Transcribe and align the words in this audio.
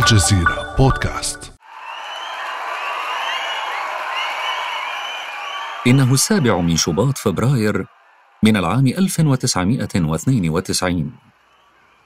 الجزيرة 0.00 0.74
بودكاست. 0.78 1.52
إنه 5.86 6.14
السابع 6.14 6.60
من 6.60 6.76
شباط 6.76 7.18
فبراير 7.18 7.86
من 8.42 8.56
العام 8.56 8.86
1992 8.86 11.12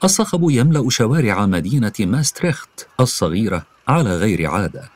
الصخب 0.03 0.49
يملأ 0.49 0.89
شوارع 0.89 1.45
مدينة 1.45 1.93
ماستريخت 1.99 2.87
الصغيرة 2.99 3.65
على 3.87 4.17
غير 4.17 4.47
عادة. 4.47 4.89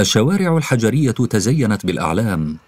الشوارع 0.00 0.56
الحجرية 0.56 1.10
تزينت 1.10 1.86
بالأعلام 1.86 2.58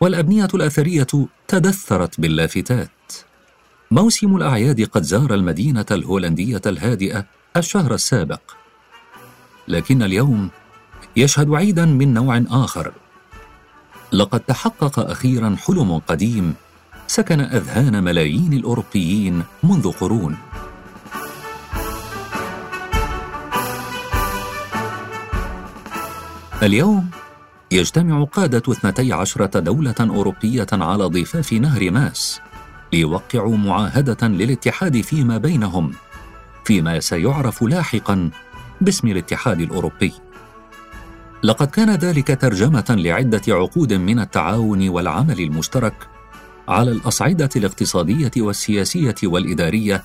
والأبنية 0.00 0.48
الأثرية 0.54 1.06
تدثرت 1.48 2.20
باللافتات. 2.20 3.12
موسم 3.90 4.36
الأعياد 4.36 4.88
قد 4.88 5.02
زار 5.02 5.34
المدينة 5.34 5.86
الهولندية 5.90 6.62
الهادئة 6.66 7.26
الشهر 7.56 7.94
السابق. 7.94 8.61
لكن 9.68 10.02
اليوم 10.02 10.50
يشهد 11.16 11.54
عيدا 11.54 11.86
من 11.86 12.14
نوع 12.14 12.42
آخر. 12.50 12.92
لقد 14.12 14.40
تحقق 14.40 14.98
أخيرا 14.98 15.56
حلم 15.66 15.98
قديم 16.08 16.54
سكن 17.06 17.40
أذهان 17.40 18.04
ملايين 18.04 18.52
الأوروبيين 18.52 19.42
منذ 19.62 19.92
قرون. 19.92 20.36
اليوم 26.62 27.10
يجتمع 27.70 28.24
قادة 28.24 28.62
اثنتي 28.72 29.12
عشرة 29.12 29.60
دولة 29.60 29.94
أوروبية 30.00 30.66
على 30.72 31.04
ضفاف 31.04 31.52
نهر 31.52 31.90
ماس 31.90 32.40
ليوقعوا 32.92 33.56
معاهدة 33.56 34.28
للاتحاد 34.28 35.00
فيما 35.00 35.38
بينهم 35.38 35.92
فيما 36.64 37.00
سيعرف 37.00 37.62
لاحقا 37.62 38.30
باسم 38.82 39.08
الاتحاد 39.08 39.60
الأوروبي. 39.60 40.12
لقد 41.42 41.66
كان 41.66 41.90
ذلك 41.90 42.40
ترجمة 42.40 42.84
لعدة 42.88 43.42
عقود 43.48 43.92
من 43.92 44.20
التعاون 44.20 44.88
والعمل 44.88 45.40
المشترك 45.40 46.08
على 46.68 46.90
الأصعدة 46.90 47.48
الاقتصادية 47.56 48.30
والسياسية 48.36 49.14
والإدارية 49.24 50.02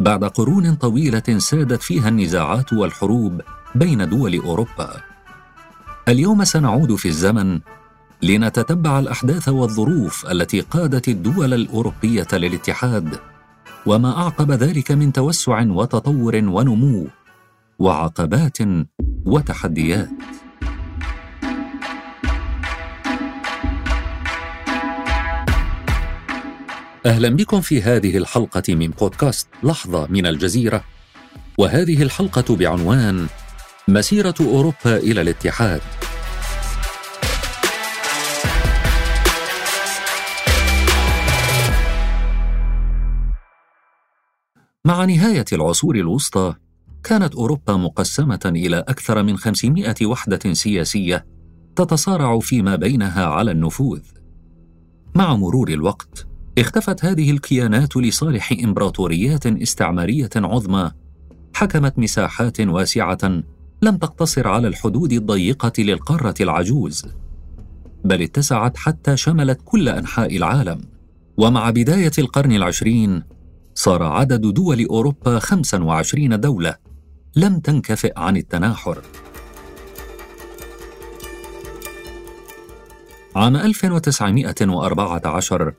بعد 0.00 0.24
قرون 0.24 0.74
طويلة 0.74 1.38
سادت 1.38 1.82
فيها 1.82 2.08
النزاعات 2.08 2.72
والحروب 2.72 3.40
بين 3.74 4.08
دول 4.08 4.36
أوروبا. 4.36 4.90
اليوم 6.08 6.44
سنعود 6.44 6.94
في 6.94 7.08
الزمن 7.08 7.60
لنتتبع 8.22 8.98
الأحداث 8.98 9.48
والظروف 9.48 10.26
التي 10.26 10.60
قادت 10.60 11.08
الدول 11.08 11.54
الأوروبية 11.54 12.28
للاتحاد 12.32 13.18
وما 13.86 14.16
أعقب 14.22 14.52
ذلك 14.52 14.92
من 14.92 15.12
توسع 15.12 15.60
وتطور 15.60 16.36
ونمو 16.36 17.06
وعقبات 17.78 18.58
وتحديات. 19.26 20.08
أهلا 27.06 27.28
بكم 27.28 27.60
في 27.60 27.82
هذه 27.82 28.16
الحلقة 28.16 28.74
من 28.74 28.88
بودكاست 28.88 29.48
لحظة 29.62 30.06
من 30.06 30.26
الجزيرة. 30.26 30.84
وهذه 31.58 32.02
الحلقة 32.02 32.56
بعنوان 32.56 33.26
مسيرة 33.88 34.34
أوروبا 34.40 34.96
إلى 34.96 35.20
الاتحاد. 35.20 35.80
مع 44.84 45.04
نهاية 45.04 45.44
العصور 45.52 45.96
الوسطى 45.96 46.54
كانت 47.06 47.34
أوروبا 47.34 47.76
مقسمة 47.76 48.40
إلى 48.46 48.76
أكثر 48.76 49.22
من 49.22 49.36
500 49.36 49.94
وحدة 50.02 50.52
سياسية 50.52 51.26
تتصارع 51.76 52.38
فيما 52.38 52.76
بينها 52.76 53.26
على 53.26 53.50
النفوذ. 53.50 54.00
مع 55.14 55.36
مرور 55.36 55.68
الوقت 55.68 56.26
اختفت 56.58 57.04
هذه 57.04 57.30
الكيانات 57.30 57.96
لصالح 57.96 58.52
إمبراطوريات 58.64 59.46
استعمارية 59.46 60.30
عظمى 60.36 60.90
حكمت 61.54 61.98
مساحات 61.98 62.60
واسعة 62.60 63.42
لم 63.82 63.96
تقتصر 63.96 64.48
على 64.48 64.68
الحدود 64.68 65.12
الضيقة 65.12 65.72
للقارة 65.78 66.34
العجوز، 66.40 67.06
بل 68.04 68.22
اتسعت 68.22 68.76
حتى 68.76 69.16
شملت 69.16 69.60
كل 69.64 69.88
أنحاء 69.88 70.36
العالم. 70.36 70.80
ومع 71.36 71.70
بداية 71.70 72.12
القرن 72.18 72.52
العشرين 72.52 73.22
صار 73.74 74.02
عدد 74.02 74.40
دول 74.40 74.86
أوروبا 74.86 75.38
25 75.38 76.40
دولة 76.40 76.85
لم 77.36 77.60
تنكفئ 77.60 78.12
عن 78.16 78.36
التناحر. 78.36 79.02
عام 83.36 83.56
1914 83.56 85.72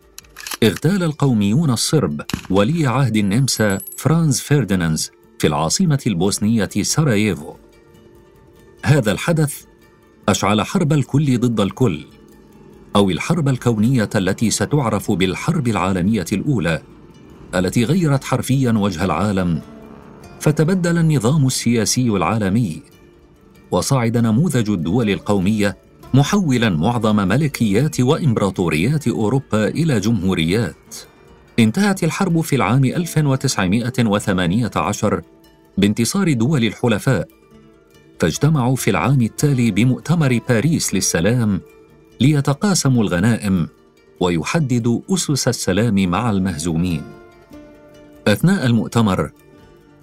اغتال 0.64 1.04
القوميون 1.04 1.70
الصرب 1.70 2.22
ولي 2.50 2.88
عهد 2.88 3.18
النمسا 3.18 3.78
فرانز 3.98 4.40
فيرديناند 4.40 5.12
في 5.40 5.48
العاصمة 5.48 6.00
البوسنية 6.08 6.70
سراييفو 6.82 7.54
هذا 8.86 9.12
الحدث 9.12 9.64
أشعل 10.30 10.62
حرب 10.62 10.94
الكل 10.94 11.40
ضد 11.40 11.60
الكل 11.60 12.06
أو 12.96 13.10
الحرب 13.10 13.48
الكونية 13.48 14.10
التي 14.16 14.52
ستعرف 14.52 15.12
بالحرب 15.12 15.68
العالمية 15.68 16.26
الأولى 16.34 16.82
التي 17.56 17.84
غيرت 17.84 18.24
حرفيا 18.24 18.72
وجه 18.72 19.06
العالم 19.06 19.62
فتبدل 20.40 20.98
النظام 20.98 21.48
السياسي 21.48 22.10
العالمي 22.10 22.82
وصعد 23.72 24.18
نموذج 24.18 24.70
الدول 24.70 25.10
القومية 25.10 25.78
محولا 26.14 26.70
معظم 26.70 27.16
ملكيات 27.16 28.00
وإمبراطوريات 28.00 29.08
أوروبا 29.08 29.68
إلى 29.68 30.00
جمهوريات. 30.00 30.96
انتهت 31.60 32.04
الحرب 32.04 32.42
في 32.42 32.56
العام 32.56 32.86
1918 32.86 35.22
بانتصار 35.78 36.34
دول 36.34 36.64
الحلفاء 36.64 37.28
فاجتمعوا 38.20 38.76
في 38.76 38.90
العام 38.90 39.22
التالي 39.22 39.72
بمؤتمر 39.72 40.40
باريس 40.50 40.94
للسلام 40.94 41.62
ليتقاسموا 42.20 43.04
الغنائم 43.04 43.68
ويحددوا 44.20 45.02
أسس 45.10 45.48
السلام 45.48 46.10
مع 46.10 46.30
المهزومين. 46.30 47.02
أثناء 48.28 48.66
المؤتمر 48.66 49.32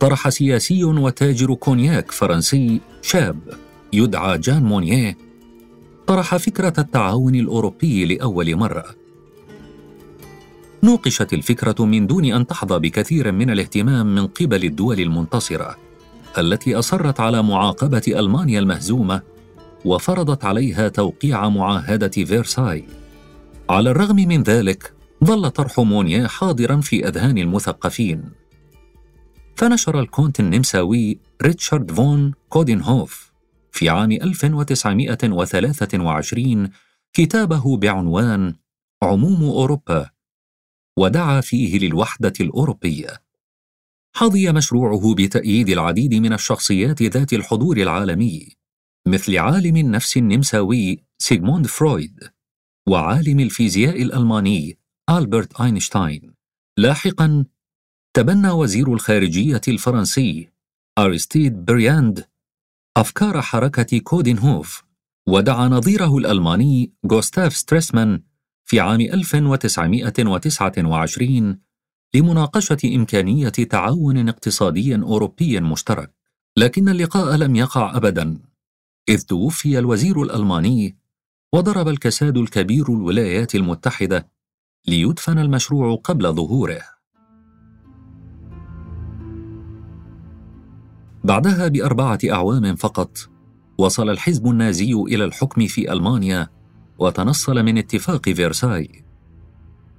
طرح 0.00 0.28
سياسي 0.28 0.84
وتاجر 0.84 1.54
كونياك 1.54 2.10
فرنسي 2.10 2.80
شاب 3.02 3.38
يدعى 3.92 4.38
جان 4.38 4.64
مونيه 4.64 5.16
طرح 6.06 6.36
فكرة 6.36 6.72
التعاون 6.78 7.34
الأوروبي 7.34 8.04
لأول 8.04 8.56
مرة. 8.56 8.84
نوقشت 10.82 11.32
الفكرة 11.32 11.84
من 11.84 12.06
دون 12.06 12.24
أن 12.24 12.46
تحظى 12.46 12.78
بكثير 12.78 13.32
من 13.32 13.50
الاهتمام 13.50 14.14
من 14.14 14.26
قبل 14.26 14.64
الدول 14.64 15.00
المنتصرة، 15.00 15.76
التي 16.38 16.74
أصرت 16.74 17.20
على 17.20 17.42
معاقبة 17.42 18.02
ألمانيا 18.08 18.58
المهزومة 18.60 19.22
وفرضت 19.84 20.44
عليها 20.44 20.88
توقيع 20.88 21.48
معاهدة 21.48 22.08
فيرساي. 22.08 22.84
على 23.70 23.90
الرغم 23.90 24.16
من 24.16 24.42
ذلك، 24.42 24.92
ظل 25.24 25.50
طرح 25.50 25.80
مونييه 25.80 26.28
حاضرا 26.28 26.80
في 26.80 27.08
أذهان 27.08 27.38
المثقفين 27.38 28.24
فنشر 29.56 30.00
الكونت 30.00 30.40
النمساوي 30.40 31.18
ريتشارد 31.42 31.90
فون 31.90 32.34
كودينهوف 32.48 33.32
في 33.72 33.88
عام 33.88 34.12
1923 34.12 36.70
كتابه 37.12 37.76
بعنوان 37.76 38.54
عموم 39.02 39.44
أوروبا 39.44 40.10
ودعا 40.98 41.40
فيه 41.40 41.78
للوحدة 41.78 42.32
الأوروبية. 42.40 43.22
حظي 44.16 44.52
مشروعه 44.52 45.14
بتأييد 45.14 45.68
العديد 45.68 46.14
من 46.14 46.32
الشخصيات 46.32 47.02
ذات 47.02 47.32
الحضور 47.32 47.76
العالمي 47.76 48.48
مثل 49.06 49.38
عالم 49.38 49.76
النفس 49.76 50.16
النمساوي 50.16 51.04
سيغموند 51.18 51.66
فرويد 51.66 52.30
وعالم 52.88 53.40
الفيزياء 53.40 54.02
الألماني 54.02 54.78
ألبرت 55.10 55.60
أينشتاين 55.60 56.34
لاحقا 56.76 57.44
تبنى 58.14 58.50
وزير 58.50 58.92
الخارجية 58.92 59.60
الفرنسي 59.68 60.48
أرستيد 60.98 61.64
برياند 61.64 62.24
أفكار 62.96 63.42
حركة 63.42 63.98
كودينهوف 63.98 64.84
ودعا 65.28 65.68
نظيره 65.68 66.16
الألماني 66.16 66.92
غوستاف 67.12 67.56
ستريسمان 67.56 68.22
في 68.64 68.80
عام 68.80 69.00
1929 69.00 71.58
لمناقشة 72.14 72.78
إمكانية 72.84 73.48
تعاون 73.48 74.28
اقتصادي 74.28 74.94
أوروبي 74.94 75.60
مشترك. 75.60 76.14
لكن 76.56 76.88
اللقاء 76.88 77.36
لم 77.36 77.56
يقع 77.56 77.96
أبدا 77.96 78.38
إذ 79.08 79.22
توفي 79.22 79.78
الوزير 79.78 80.22
الألماني 80.22 80.96
وضرب 81.54 81.88
الكساد 81.88 82.36
الكبير 82.36 82.88
الولايات 82.88 83.54
المتحدة 83.54 84.28
ليدفن 84.88 85.38
المشروع 85.38 85.94
قبل 85.94 86.32
ظهوره. 86.32 86.93
بعدها 91.24 91.68
بأربعة 91.68 92.18
أعوام 92.30 92.76
فقط 92.76 93.18
وصل 93.78 94.10
الحزب 94.10 94.46
النازي 94.46 94.92
إلى 94.92 95.24
الحكم 95.24 95.66
في 95.66 95.92
ألمانيا 95.92 96.48
وتنصل 96.98 97.62
من 97.62 97.78
اتفاق 97.78 98.30
فيرساي. 98.30 99.04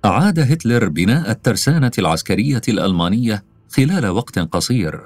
أعاد 0.05 0.39
هتلر 0.39 0.87
بناء 0.87 1.31
الترسانة 1.31 1.91
العسكرية 1.99 2.61
الألمانية 2.67 3.43
خلال 3.69 4.07
وقت 4.07 4.39
قصير. 4.39 5.01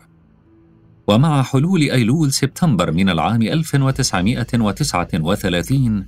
ومع 1.07 1.43
حلول 1.43 1.81
أيلول 1.81 2.33
سبتمبر 2.33 2.91
من 2.91 3.09
العام 3.09 3.41
1939 3.41 6.05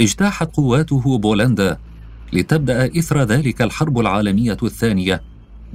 اجتاحت 0.00 0.56
قواته 0.56 1.18
بولندا 1.18 1.78
لتبدأ 2.32 2.86
إثر 2.86 3.22
ذلك 3.22 3.62
الحرب 3.62 3.98
العالمية 3.98 4.56
الثانية 4.62 5.22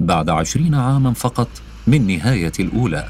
بعد 0.00 0.30
عشرين 0.30 0.74
عاما 0.74 1.12
فقط 1.12 1.48
من 1.86 2.06
نهاية 2.06 2.52
الأولى. 2.60 3.08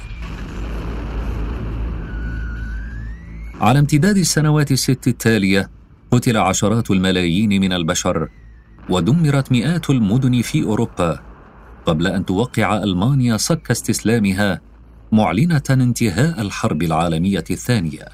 على 3.61 3.79
امتداد 3.79 4.17
السنوات 4.17 4.73
الست 4.73 5.07
التالية 5.09 5.71
قتل 6.11 6.37
عشرات 6.37 6.91
الملايين 6.91 7.61
من 7.61 7.73
البشر 7.73 8.29
ودمرت 8.91 9.53
مئات 9.53 9.91
المدن 9.91 10.43
في 10.43 10.63
أوروبا 10.63 11.21
قبل 11.87 12.07
أن 12.07 12.27
توقع 12.27 12.83
ألمانيا 12.83 13.37
صك 13.37 13.71
استسلامها 13.71 14.61
معلنة 15.13 15.63
انتهاء 15.71 16.41
الحرب 16.41 16.83
العالمية 16.83 17.45
الثانية 17.51 18.09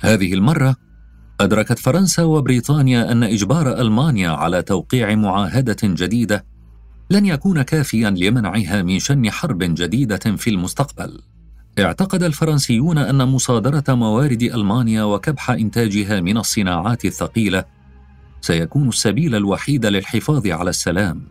هذه 0.00 0.34
المرة 0.34 0.76
أدركت 1.40 1.78
فرنسا 1.78 2.22
وبريطانيا 2.22 3.12
أن 3.12 3.22
إجبار 3.22 3.80
ألمانيا 3.80 4.30
على 4.30 4.62
توقيع 4.62 5.14
معاهدة 5.14 5.76
جديدة 5.82 6.44
لن 7.10 7.26
يكون 7.26 7.62
كافيا 7.62 8.10
لمنعها 8.10 8.82
من 8.82 8.98
شن 8.98 9.30
حرب 9.30 9.58
جديدة 9.62 10.36
في 10.36 10.50
المستقبل. 10.50 11.20
اعتقد 11.78 12.22
الفرنسيون 12.22 12.98
أن 12.98 13.28
مصادرة 13.28 13.94
موارد 13.94 14.42
ألمانيا 14.42 15.02
وكبح 15.02 15.50
إنتاجها 15.50 16.20
من 16.20 16.36
الصناعات 16.36 17.04
الثقيلة 17.04 17.64
سيكون 18.40 18.88
السبيل 18.88 19.34
الوحيد 19.34 19.86
للحفاظ 19.86 20.46
على 20.46 20.70
السلام. 20.70 21.22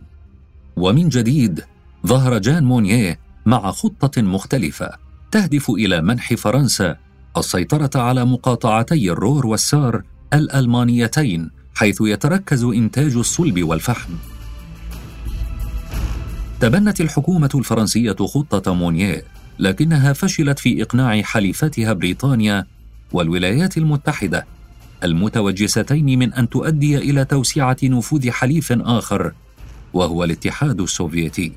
ومن 0.76 1.10
جديد 1.10 1.64
ظهر 2.08 2.38
جان 2.38 2.64
مونيه 2.64 3.20
مع 3.46 3.72
خطة 3.72 4.22
مختلفة 4.22 4.90
تهدف 5.32 5.70
إلى 5.70 6.02
منح 6.02 6.34
فرنسا 6.34 6.98
السيطرة 7.38 8.02
على 8.02 8.26
مقاطعتي 8.26 9.12
الرور 9.12 9.48
والسار 9.48 10.02
الألمانيتين 10.34 11.52
حيث 11.76 11.98
يتركز 12.02 12.64
إنتاج 12.64 13.16
الصلب 13.16 13.64
والفحم. 13.64 14.14
تبنت 16.60 17.02
الحكومة 17.02 17.50
الفرنسية 17.56 18.16
خطة 18.16 18.74
مونيه 18.74 19.35
لكنها 19.60 20.14
فشلت 20.14 20.60
في 20.60 20.82
إقناع 20.82 21.22
حليفتها 21.22 21.94
بريطانيا 21.94 22.66
والولايات 23.12 23.78
المتحدة 23.78 24.46
المتوجستين 25.04 26.20
من 26.20 26.34
أن 26.34 26.50
تؤدي 26.50 26.98
إلى 26.98 27.26
توسعة 27.26 27.78
نفوذ 27.84 28.32
حليف 28.32 28.72
آخر 28.72 29.32
وهو 29.94 30.24
الاتحاد 30.24 30.82
السوفيتي. 30.82 31.52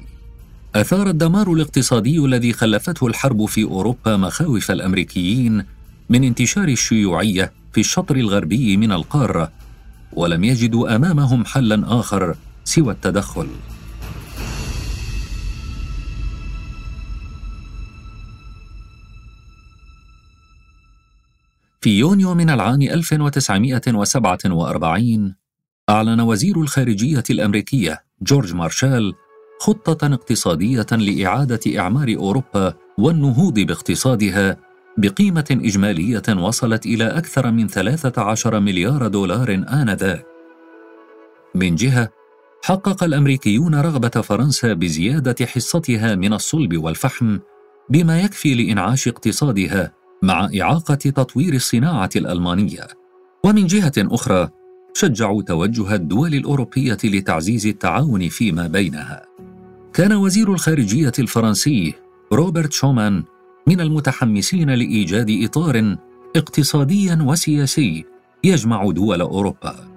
أثار 0.75 1.09
الدمار 1.09 1.53
الاقتصادي 1.53 2.19
الذي 2.19 2.53
خلفته 2.53 3.07
الحرب 3.07 3.45
في 3.45 3.65
أوروبا 3.65 4.17
مخاوف 4.17 4.71
الأمريكيين 4.71 5.65
من 6.11 6.25
انتشار 6.25 6.69
الشيوعية 6.69 7.53
في 7.73 7.81
الشطر 7.81 8.17
الغربي 8.17 8.77
من 8.77 8.93
القارة 8.93 9.53
ولم 10.13 10.45
يجدوا 10.45 10.97
أمامهم 10.97 11.45
حلا 11.45 12.01
آخر 12.01 12.37
سوى 12.65 12.93
التدخل. 12.93 13.49
في 21.81 21.99
يونيو 21.99 22.35
من 22.35 22.51
العام 22.51 22.83
1947 22.83 25.35
أعلن 25.91 26.21
وزير 26.21 26.61
الخارجية 26.61 27.23
الأمريكية 27.31 28.05
جورج 28.23 28.55
مارشال 28.55 29.15
خطة 29.61 30.15
اقتصادية 30.15 30.87
لإعادة 30.93 31.61
إعمار 31.79 32.15
أوروبا 32.17 32.75
والنهوض 32.99 33.61
باقتصادها 33.61 34.57
بقيمة 34.99 35.47
إجمالية 35.51 36.23
وصلت 36.29 36.87
إلى 36.87 37.05
أكثر 37.05 37.51
من 37.51 37.69
13 37.69 38.61
مليار 38.61 39.09
دولار 39.09 39.65
آنذاك. 39.73 40.27
من 41.55 41.75
جهة، 41.75 42.09
حقق 42.65 43.05
الأمريكيون 43.05 43.75
رغبة 43.75 44.09
فرنسا 44.09 44.73
بزيادة 44.73 45.47
حصتها 45.47 46.15
من 46.15 46.33
الصلب 46.33 46.77
والفحم 46.77 47.39
بما 47.91 48.21
يكفي 48.21 48.55
لإنعاش 48.55 49.09
اقتصادها 49.09 49.98
مع 50.23 50.49
إعاقة 50.61 50.95
تطوير 50.95 51.55
الصناعة 51.55 52.11
الألمانية. 52.17 52.87
ومن 53.45 53.67
جهة 53.67 53.93
أخرى، 53.99 54.49
شجعوا 54.95 55.43
توجه 55.43 55.95
الدول 55.95 56.35
الأوروبية 56.35 56.99
لتعزيز 57.05 57.67
التعاون 57.67 58.29
فيما 58.29 58.67
بينها. 58.67 59.23
كان 59.93 60.13
وزير 60.13 60.53
الخارجية 60.53 61.13
الفرنسي 61.19 61.95
روبرت 62.33 62.73
شومان 62.73 63.25
من 63.67 63.81
المتحمسين 63.81 64.71
لإيجاد 64.71 65.39
إطار 65.45 65.97
اقتصادي 66.37 67.13
وسياسي 67.13 68.05
يجمع 68.45 68.91
دول 68.91 69.21
أوروبا. 69.21 69.89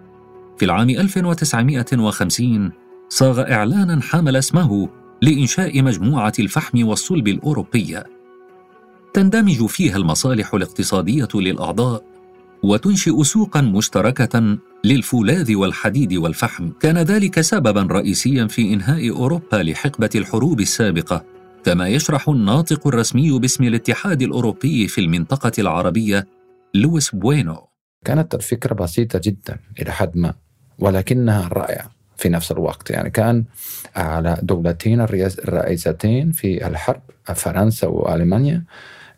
في 0.57 0.65
العام 0.65 0.89
1950 0.89 2.71
صاغ 3.09 3.51
إعلانا 3.51 4.01
حمل 4.01 4.35
اسمه 4.35 4.89
لإنشاء 5.21 5.81
مجموعة 5.81 6.33
الفحم 6.39 6.87
والصلب 6.87 7.27
الأوروبية 7.27 8.20
تندمج 9.13 9.65
فيها 9.65 9.97
المصالح 9.97 10.53
الاقتصادية 10.53 11.27
للأعضاء 11.35 12.03
وتنشئ 12.63 13.23
سوقا 13.23 13.61
مشتركة 13.61 14.57
للفولاذ 14.83 15.55
والحديد 15.55 16.13
والفحم. 16.13 16.69
كان 16.79 16.97
ذلك 16.97 17.41
سببا 17.41 17.87
رئيسيا 17.91 18.47
في 18.47 18.73
إنهاء 18.73 19.09
أوروبا 19.09 19.55
لحقبة 19.57 20.09
الحروب 20.15 20.59
السابقة 20.59 21.25
كما 21.63 21.87
يشرح 21.87 22.29
الناطق 22.29 22.87
الرسمي 22.87 23.39
باسم 23.39 23.63
الاتحاد 23.63 24.21
الأوروبي 24.21 24.87
في 24.87 25.01
المنطقة 25.01 25.51
العربية 25.59 26.27
لويس 26.73 27.15
بوينو. 27.15 27.67
كانت 28.05 28.35
الفكرة 28.35 28.73
بسيطة 28.73 29.21
جدا 29.23 29.59
إلى 29.81 29.91
حد 29.91 30.17
ما 30.17 30.33
ولكنها 30.79 31.47
رائعة 31.47 31.91
في 32.17 32.29
نفس 32.29 32.51
الوقت. 32.51 32.89
يعني 32.89 33.09
كان 33.09 33.43
على 33.95 34.37
دولتين 34.43 35.01
الرئيستين 35.01 36.31
في 36.31 36.67
الحرب 36.67 37.01
فرنسا 37.35 37.87
وألمانيا 37.87 38.63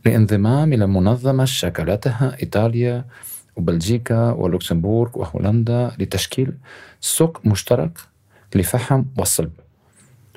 لانضمام 0.06 0.74
إلى 0.74 0.88
منظمة 0.88 1.46
شكلتها 1.46 2.38
إيطاليا 2.42 3.06
وبلجيكا 3.56 4.32
ولوكسمبورغ 4.32 5.20
وهولندا 5.20 5.92
لتشكيل 6.00 6.54
سوق 7.01 7.42
مشترك 7.46 7.98
لفحم 8.56 9.04
والصلب. 9.18 9.51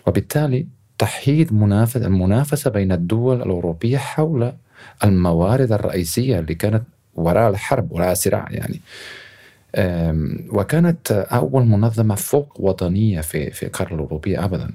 وبالتالي 0.06 0.66
تحييد 0.98 1.52
منافسة 1.52 2.06
المنافسة 2.06 2.70
بين 2.70 2.92
الدول 2.92 3.42
الأوروبية 3.42 3.98
حول 3.98 4.52
الموارد 5.04 5.72
الرئيسية 5.72 6.38
اللي 6.38 6.54
كانت 6.54 6.82
وراء 7.14 7.50
الحرب 7.50 7.92
وراء 7.92 8.12
الصراع 8.12 8.48
يعني. 8.50 8.80
وكانت 10.52 11.12
أول 11.12 11.64
منظمة 11.66 12.14
فوق 12.14 12.60
وطنية 12.60 13.20
في 13.20 13.50
في 13.50 13.66
القارة 13.66 13.94
الأوروبية 13.94 14.44
أبدا. 14.44 14.70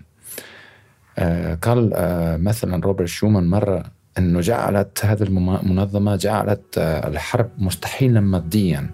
أه، 1.18 1.56
قال 1.56 1.92
أه، 1.94 2.38
مثلا 2.38 2.82
روبرت 2.86 3.08
شومان 3.08 3.50
مرة 3.50 3.84
أنه 4.18 4.42
جعلت 4.42 5.06
هذه 5.06 5.24
المنظمة 5.24 6.16
جعلت 6.16 6.78
آه، 6.78 7.08
الحرب 7.08 7.50
مستحيلا 7.58 8.20
ماديا. 8.20 8.90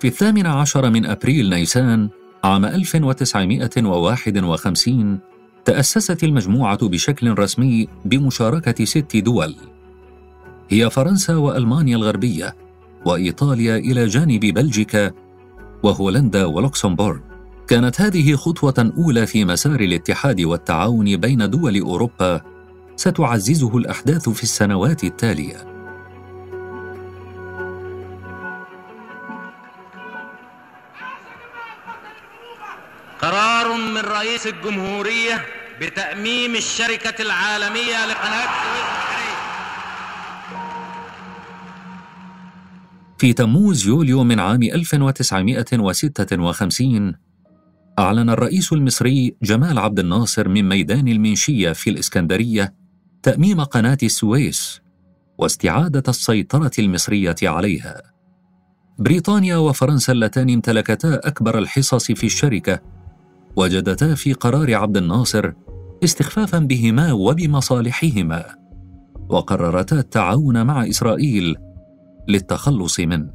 في 0.00 0.08
الثامن 0.08 0.46
عشر 0.46 0.90
من 0.90 1.06
أبريل 1.06 1.50
نيسان 1.50 2.08
عام 2.44 2.64
1951 2.64 5.18
تأسست 5.64 6.24
المجموعة 6.24 6.88
بشكل 6.88 7.38
رسمي 7.38 7.88
بمشاركة 8.04 8.84
ست 8.84 9.16
دول. 9.16 9.56
هي 10.68 10.90
فرنسا 10.90 11.36
وألمانيا 11.36 11.96
الغربية 11.96 12.56
وإيطاليا 13.04 13.76
إلى 13.76 14.06
جانب 14.06 14.40
بلجيكا 14.40 15.10
وهولندا 15.82 16.44
ولوكسمبورغ. 16.44 17.18
كانت 17.68 18.00
هذه 18.00 18.34
خطوة 18.34 18.92
أولى 18.98 19.26
في 19.26 19.44
مسار 19.44 19.80
الاتحاد 19.80 20.40
والتعاون 20.40 21.16
بين 21.16 21.50
دول 21.50 21.80
أوروبا 21.80 22.55
ستعززه 22.96 23.76
الأحداث 23.76 24.28
في 24.28 24.42
السنوات 24.42 25.04
التالية. 25.04 25.56
قرار 33.22 33.76
من 33.76 33.96
رئيس 33.98 34.46
الجمهورية 34.46 35.42
بتأميم 35.80 36.54
الشركة 36.54 37.22
العالمية 37.22 38.06
لقناة 38.06 38.46
سويس 38.62 38.86
في 43.18 43.32
تموز 43.32 43.86
يوليو 43.86 44.24
من 44.24 44.40
عام 44.40 44.62
1956 44.62 47.14
أعلن 47.98 48.30
الرئيس 48.30 48.72
المصري 48.72 49.36
جمال 49.42 49.78
عبد 49.78 49.98
الناصر 49.98 50.48
من 50.48 50.68
ميدان 50.68 51.08
المنشية 51.08 51.72
في 51.72 51.90
الإسكندرية 51.90 52.74
تأميم 53.26 53.60
قناة 53.60 53.98
السويس 54.02 54.80
واستعادة 55.38 56.02
السيطرة 56.08 56.70
المصرية 56.78 57.34
عليها. 57.42 58.02
بريطانيا 58.98 59.56
وفرنسا 59.56 60.12
اللتان 60.12 60.50
امتلكتا 60.50 61.20
أكبر 61.24 61.58
الحصص 61.58 62.12
في 62.12 62.26
الشركة 62.26 62.80
وجدتا 63.56 64.14
في 64.14 64.32
قرار 64.32 64.74
عبد 64.74 64.96
الناصر 64.96 65.52
استخفافا 66.04 66.58
بهما 66.58 67.12
وبمصالحهما 67.12 68.44
وقررتا 69.28 69.98
التعاون 69.98 70.66
مع 70.66 70.88
إسرائيل 70.88 71.56
للتخلص 72.28 73.00
منه. 73.00 73.32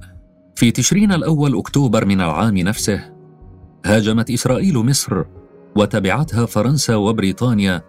في 0.56 0.72
تشرين 0.72 1.12
الأول 1.12 1.58
أكتوبر 1.58 2.06
من 2.06 2.22
العام 2.22 2.58
نفسه 2.58 3.14
هاجمت 3.86 4.32
إسرائيل 4.32 4.78
مصر 4.78 5.24
وتبعتها 5.76 6.46
فرنسا 6.46 6.96
وبريطانيا 6.96 7.82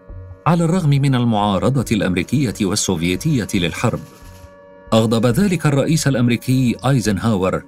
على 0.47 0.65
الرغم 0.65 0.91
من 0.91 1.15
المعارضة 1.15 1.85
الأمريكية 1.93 2.55
والسوفيتية 2.63 3.49
للحرب 3.55 4.01
أغضب 4.93 5.27
ذلك 5.27 5.67
الرئيس 5.67 6.09
الأمريكي 6.09 6.77
أيزنهاور 6.89 7.63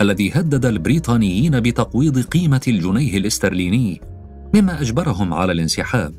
الذي 0.00 0.30
هدد 0.34 0.66
البريطانيين 0.66 1.60
بتقويض 1.60 2.18
قيمة 2.18 2.60
الجنيه 2.68 3.16
الاسترليني 3.16 4.00
مما 4.54 4.80
أجبرهم 4.80 5.34
على 5.34 5.52
الانسحاب. 5.52 6.14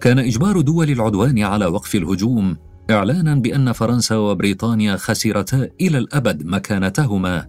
كان 0.00 0.18
إجبار 0.18 0.60
دول 0.60 0.90
العدوان 0.90 1.42
على 1.42 1.66
وقف 1.66 1.94
الهجوم 1.94 2.56
إعلانا 2.90 3.34
بأن 3.34 3.72
فرنسا 3.72 4.16
وبريطانيا 4.16 4.96
خسرتا 4.96 5.68
إلى 5.80 5.98
الأبد 5.98 6.46
مكانتهما 6.46 7.46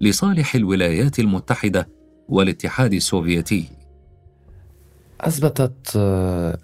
لصالح 0.00 0.54
الولايات 0.54 1.18
المتحدة 1.18 1.88
والاتحاد 2.28 2.92
السوفيتي. 2.92 3.77
أثبتت 5.20 5.96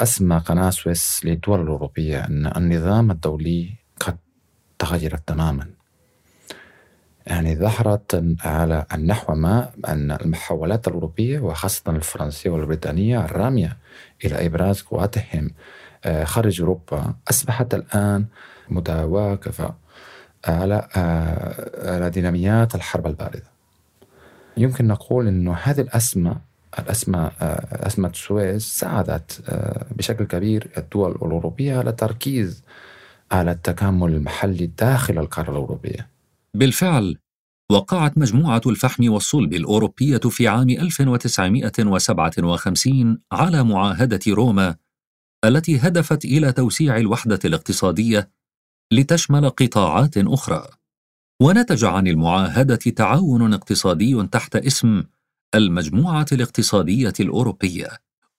أزمة 0.00 0.38
قناة 0.38 0.70
سويس 0.70 1.20
للدول 1.25 1.61
الأوروبية 1.61 2.25
أن 2.25 2.52
النظام 2.56 3.11
الدولي 3.11 3.75
قد 4.00 4.16
تغير 4.78 5.16
تماما. 5.16 5.66
يعني 7.26 7.56
ظهرت 7.56 8.25
على 8.44 8.87
النحو 8.94 9.34
ما 9.34 9.70
أن 9.88 10.11
المحاولات 10.11 10.88
الأوروبية 10.88 11.40
وخاصة 11.40 11.90
الفرنسية 11.90 12.50
والبريطانية 12.50 13.25
الرامية 13.25 13.76
إلى 14.25 14.46
إبراز 14.46 14.82
قواتهم 14.82 15.50
آه، 16.04 16.25
خارج 16.25 16.61
أوروبا 16.61 17.14
أصبحت 17.30 17.75
الآن 17.75 18.26
متواقفة 18.68 19.75
على 20.44 20.88
آه، 20.96 21.94
على 21.94 22.11
ديناميات 22.11 22.75
الحرب 22.75 23.06
الباردة 23.06 23.42
يمكن 24.56 24.87
نقول 24.87 25.28
أنه 25.28 25.54
هذه 25.62 25.80
الأزمة 25.80 26.37
الأزمة 26.78 27.26
آه، 27.26 27.86
أزمة 27.86 28.08
السويس 28.08 28.62
ساعدت 28.62 29.42
بشكل 29.90 30.24
كبير 30.24 30.70
الدول 30.78 31.10
الأوروبية 31.10 31.78
على 31.78 31.90
التركيز 31.90 32.62
على 33.32 33.50
التكامل 33.50 34.14
المحلي 34.14 34.66
داخل 34.66 35.18
القارة 35.18 35.50
الأوروبية. 35.50 36.10
بالفعل 36.54 37.18
وقعت 37.72 38.18
مجموعة 38.18 38.60
الفحم 38.66 39.12
والصلب 39.12 39.54
الأوروبية 39.54 40.18
في 40.18 40.48
عام 40.48 40.70
1957 40.70 43.18
على 43.32 43.64
معاهدة 43.64 44.20
روما 44.28 44.76
التي 45.44 45.78
هدفت 45.78 46.24
إلى 46.24 46.52
توسيع 46.52 46.96
الوحدة 46.96 47.38
الاقتصادية 47.44 48.30
لتشمل 48.92 49.50
قطاعات 49.50 50.14
أخرى. 50.16 50.66
ونتج 51.42 51.84
عن 51.84 52.06
المعاهدة 52.06 52.76
تعاون 52.76 53.54
اقتصادي 53.54 54.26
تحت 54.26 54.56
اسم 54.56 55.02
المجموعة 55.54 56.26
الاقتصادية 56.32 57.12
الأوروبية 57.20 57.88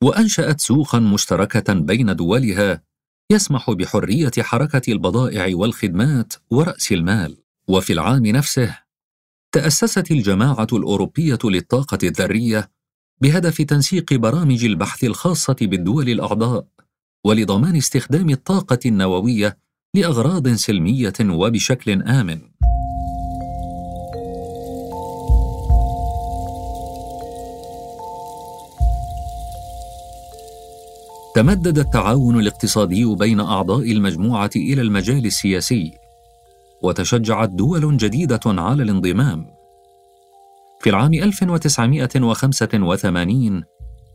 وأنشأت 0.04 0.62
سوقا 0.62 1.00
مشتركة 1.00 1.74
بين 1.74 2.16
دولها 2.16 2.84
يسمح 3.32 3.72
بحرية 3.72 4.32
حركة 4.40 4.92
البضائع 4.92 5.56
والخدمات 5.56 6.34
ورأس 6.52 6.92
المال 6.92 7.38
وفي 7.68 7.94
العام 7.94 8.26
نفسه 8.26 8.78
تأسست 9.52 10.12
الجماعة 10.12 10.68
الأوروبية 10.74 11.40
للطاقة 11.44 11.98
الذرية 12.04 12.72
بهدف 13.22 13.62
تنسيق 13.62 14.14
برامج 14.14 14.66
البحث 14.66 15.04
الخاصة 15.04 15.56
بالدول 15.62 16.10
الأعضاء 16.10 16.68
ولضمان 17.24 17.76
استخدام 17.76 18.30
الطاقة 18.30 18.80
النووية 18.86 19.58
لأغراض 19.94 20.48
سلمية 20.48 21.14
وبشكل 21.22 22.02
آمن. 22.02 22.42
تمدد 31.36 31.80
التعاون 31.80 32.40
الاقتصادي 32.40 33.16
بين 33.16 33.40
أعضاء 33.40 33.92
المجموعة 33.92 34.50
إلى 34.56 34.82
المجال 34.82 35.26
السياسي 35.26 35.92
وتشجعت 36.84 37.50
دول 37.50 37.98
جديدة 37.98 38.40
على 38.46 38.84
الانضمام. 38.84 39.48
في 40.80 40.90
العام 40.90 41.14
1985 41.14 43.64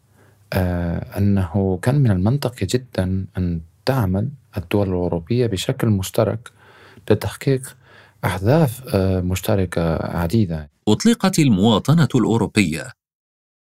أنه 1.17 1.79
كان 1.81 1.95
من 1.95 2.11
المنطقي 2.11 2.65
جدا 2.65 3.25
أن 3.37 3.61
تعمل 3.85 4.29
الدول 4.57 4.87
الأوروبية 4.87 5.47
بشكل 5.47 5.87
مشترك 5.87 6.49
لتحقيق 7.09 7.75
أهداف 8.25 8.95
مشتركة 9.23 9.95
عديدة. 9.95 10.71
أطلقت 10.87 11.39
المواطنة 11.39 12.07
الأوروبية 12.15 12.91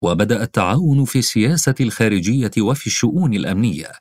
وبدأ 0.03 0.43
التعاون 0.43 1.05
في 1.05 1.19
السياسة 1.19 1.75
الخارجية 1.81 2.51
وفي 2.59 2.87
الشؤون 2.87 3.33
الأمنية. 3.33 3.91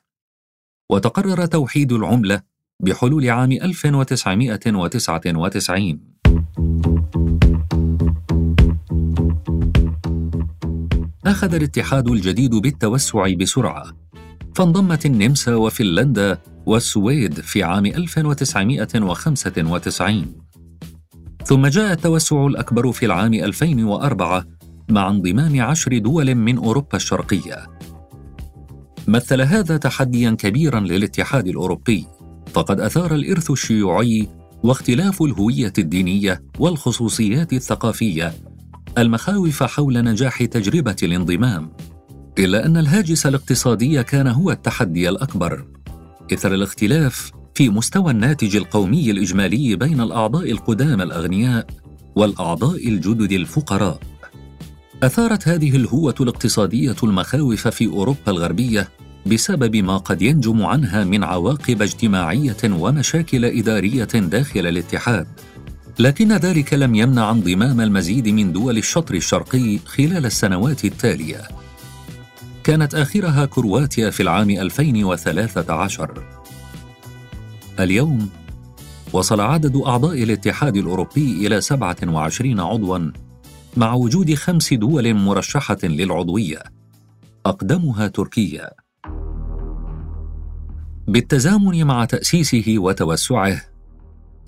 وتقرر 0.91 1.45
توحيد 1.45 1.91
العملة 1.91 2.41
بحلول 2.83 3.29
عام 3.29 3.51
1999 3.51 5.99
أخذ 11.25 11.53
الاتحاد 11.53 12.07
الجديد 12.07 12.55
بالتوسع 12.55 13.33
بسرعة. 13.33 13.97
فانضمت 14.55 15.05
النمسا 15.05 15.55
وفنلندا 15.55 16.41
والسويد 16.65 17.39
في 17.39 17.63
عام 17.63 17.85
1995 17.85 20.44
ثم 21.45 21.67
جاء 21.67 21.91
التوسع 21.91 22.45
الأكبر 22.45 22.91
في 22.91 23.05
العام 23.05 23.33
2004 23.33 24.45
مع 24.89 25.09
انضمام 25.09 25.61
عشر 25.61 25.97
دول 25.97 26.35
من 26.35 26.57
أوروبا 26.57 26.95
الشرقية. 26.95 27.67
مثل 29.07 29.41
هذا 29.41 29.77
تحديا 29.77 30.31
كبيرا 30.31 30.79
للاتحاد 30.79 31.47
الأوروبي 31.47 32.05
فقد 32.53 32.79
أثار 32.79 33.15
الإرث 33.15 33.51
الشيوعي 33.51 34.27
واختلاف 34.63 35.21
الهوية 35.21 35.73
الدينية 35.77 36.43
والخصوصيات 36.59 37.53
الثقافية 37.53 38.33
المخاوف 38.97 39.63
حول 39.63 40.03
نجاح 40.03 40.43
تجربة 40.45 40.95
الانضمام 41.03 41.71
إلا 42.39 42.65
أن 42.65 42.77
الهاجس 42.77 43.25
الاقتصادي 43.25 44.03
كان 44.03 44.27
هو 44.27 44.51
التحدي 44.51 45.09
الأكبر 45.09 45.65
إثر 46.33 46.53
الاختلاف 46.53 47.31
في 47.55 47.69
مستوى 47.69 48.11
الناتج 48.11 48.55
القومي 48.55 49.11
الإجمالي 49.11 49.75
بين 49.75 50.01
الأعضاء 50.01 50.51
القدامى 50.51 51.03
الأغنياء 51.03 51.67
والأعضاء 52.15 52.87
الجدد 52.87 53.31
الفقراء. 53.31 53.99
أثارت 55.03 55.47
هذه 55.47 55.75
الهوة 55.75 56.15
الاقتصادية 56.21 56.95
المخاوف 57.03 57.67
في 57.67 57.87
أوروبا 57.87 58.19
الغربية 58.27 58.89
بسبب 59.25 59.75
ما 59.75 59.97
قد 59.97 60.21
ينجم 60.21 60.65
عنها 60.65 61.03
من 61.03 61.23
عواقب 61.23 61.81
اجتماعية 61.81 62.57
ومشاكل 62.63 63.45
إدارية 63.45 64.03
داخل 64.03 64.67
الاتحاد. 64.67 65.27
لكن 65.99 66.31
ذلك 66.31 66.73
لم 66.73 66.95
يمنع 66.95 67.31
انضمام 67.31 67.81
المزيد 67.81 68.29
من 68.29 68.51
دول 68.53 68.77
الشطر 68.77 69.15
الشرقي 69.15 69.79
خلال 69.85 70.25
السنوات 70.25 70.85
التالية. 70.85 71.41
كانت 72.63 72.95
آخرها 72.95 73.45
كرواتيا 73.45 74.09
في 74.09 74.23
العام 74.23 74.49
2013 74.49 76.34
اليوم 77.79 78.29
وصل 79.13 79.41
عدد 79.41 79.75
أعضاء 79.75 80.23
الاتحاد 80.23 80.77
الأوروبي 80.77 81.47
إلى 81.47 81.61
27 81.61 82.59
عضواً 82.59 83.11
مع 83.77 83.93
وجود 83.93 84.33
خمس 84.33 84.73
دول 84.73 85.13
مرشحة 85.13 85.77
للعضوية 85.83 86.63
أقدمها 87.45 88.07
تركيا. 88.07 88.69
بالتزامن 91.07 91.83
مع 91.83 92.05
تأسيسه 92.05 92.75
وتوسعه 92.77 93.61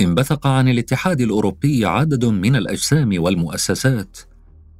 انبثق 0.02 0.48
عن 0.48 0.70
الاتحاد 0.70 1.22
الأوروبي 1.22 1.86
عدد 1.86 2.26
من 2.26 2.56
الأجسام 2.56 3.24
والمؤسسات 3.24 4.18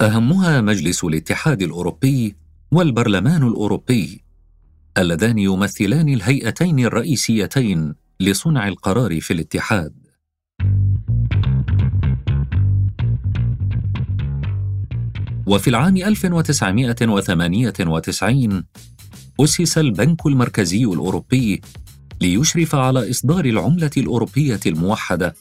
أهمها 0.02 0.62
مجلس 0.62 1.04
الاتحاد 1.04 1.62
الأوروبي 1.62 2.36
والبرلمان 2.72 3.44
الأوروبي 3.48 4.24
اللذان 4.98 5.40
يمثلان 5.40 6.10
الهيئتين 6.10 6.80
الرئيسيتين 6.80 7.96
لصنع 8.20 8.68
القرار 8.68 9.22
في 9.22 9.34
الاتحاد 9.34 9.94
وفي 15.48 15.68
العام 15.68 15.98
1998 15.98 18.64
أسس 19.40 19.78
البنك 19.78 20.26
المركزي 20.26 20.86
الأوروبي 20.86 21.62
ليشرف 22.22 22.76
على 22.76 23.10
إصدار 23.10 23.46
العملة 23.46 23.92
الأوروبية 23.98 24.60
الموحدة 24.66 25.36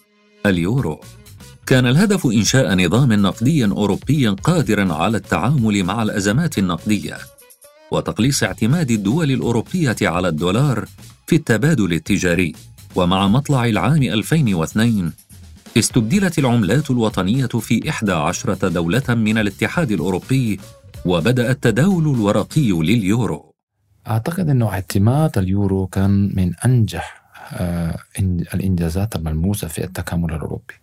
اليورو. 0.47 1.01
كان 1.67 1.87
الهدف 1.87 2.27
إنشاء 2.27 2.75
نظام 2.75 3.13
نقدي 3.13 3.65
أوروبي 3.65 4.29
قادر 4.29 4.93
على 4.93 5.17
التعامل 5.17 5.85
مع 5.85 6.03
الأزمات 6.03 6.59
النقدية 6.59 7.19
وتقليص 7.91 8.43
اعتماد 8.43 8.91
الدول 8.91 9.31
الأوروبية 9.31 9.97
على 10.03 10.29
الدولار 10.29 10.85
في 11.27 11.37
التبادل 11.37 11.93
التجاري 11.93 12.55
ومع 12.97 13.29
مطلع 13.29 13.65
العام 13.65 14.03
2002 14.03 15.13
استبدلت 15.79 16.39
العملات 16.39 16.91
الوطنية 16.91 17.47
في 17.47 17.91
11 17.91 18.55
دولة 18.55 19.03
من 19.09 19.39
الاتحاد 19.39 19.91
الأوروبي 19.91 20.61
وبدأ 21.05 21.51
التداول 21.51 22.15
الورقي 22.15 22.71
لليورو. 22.71 23.53
أعتقد 24.09 24.49
أنه 24.49 24.69
اعتماد 24.69 25.39
اليورو 25.39 25.87
كان 25.87 26.33
من 26.37 26.55
أنجح 26.65 27.23
آه، 27.53 27.99
الإنجازات 28.55 29.17
الملموسة 29.17 29.69
في 29.69 29.85
التكامل 29.85 30.35
الأوروبي. 30.35 30.75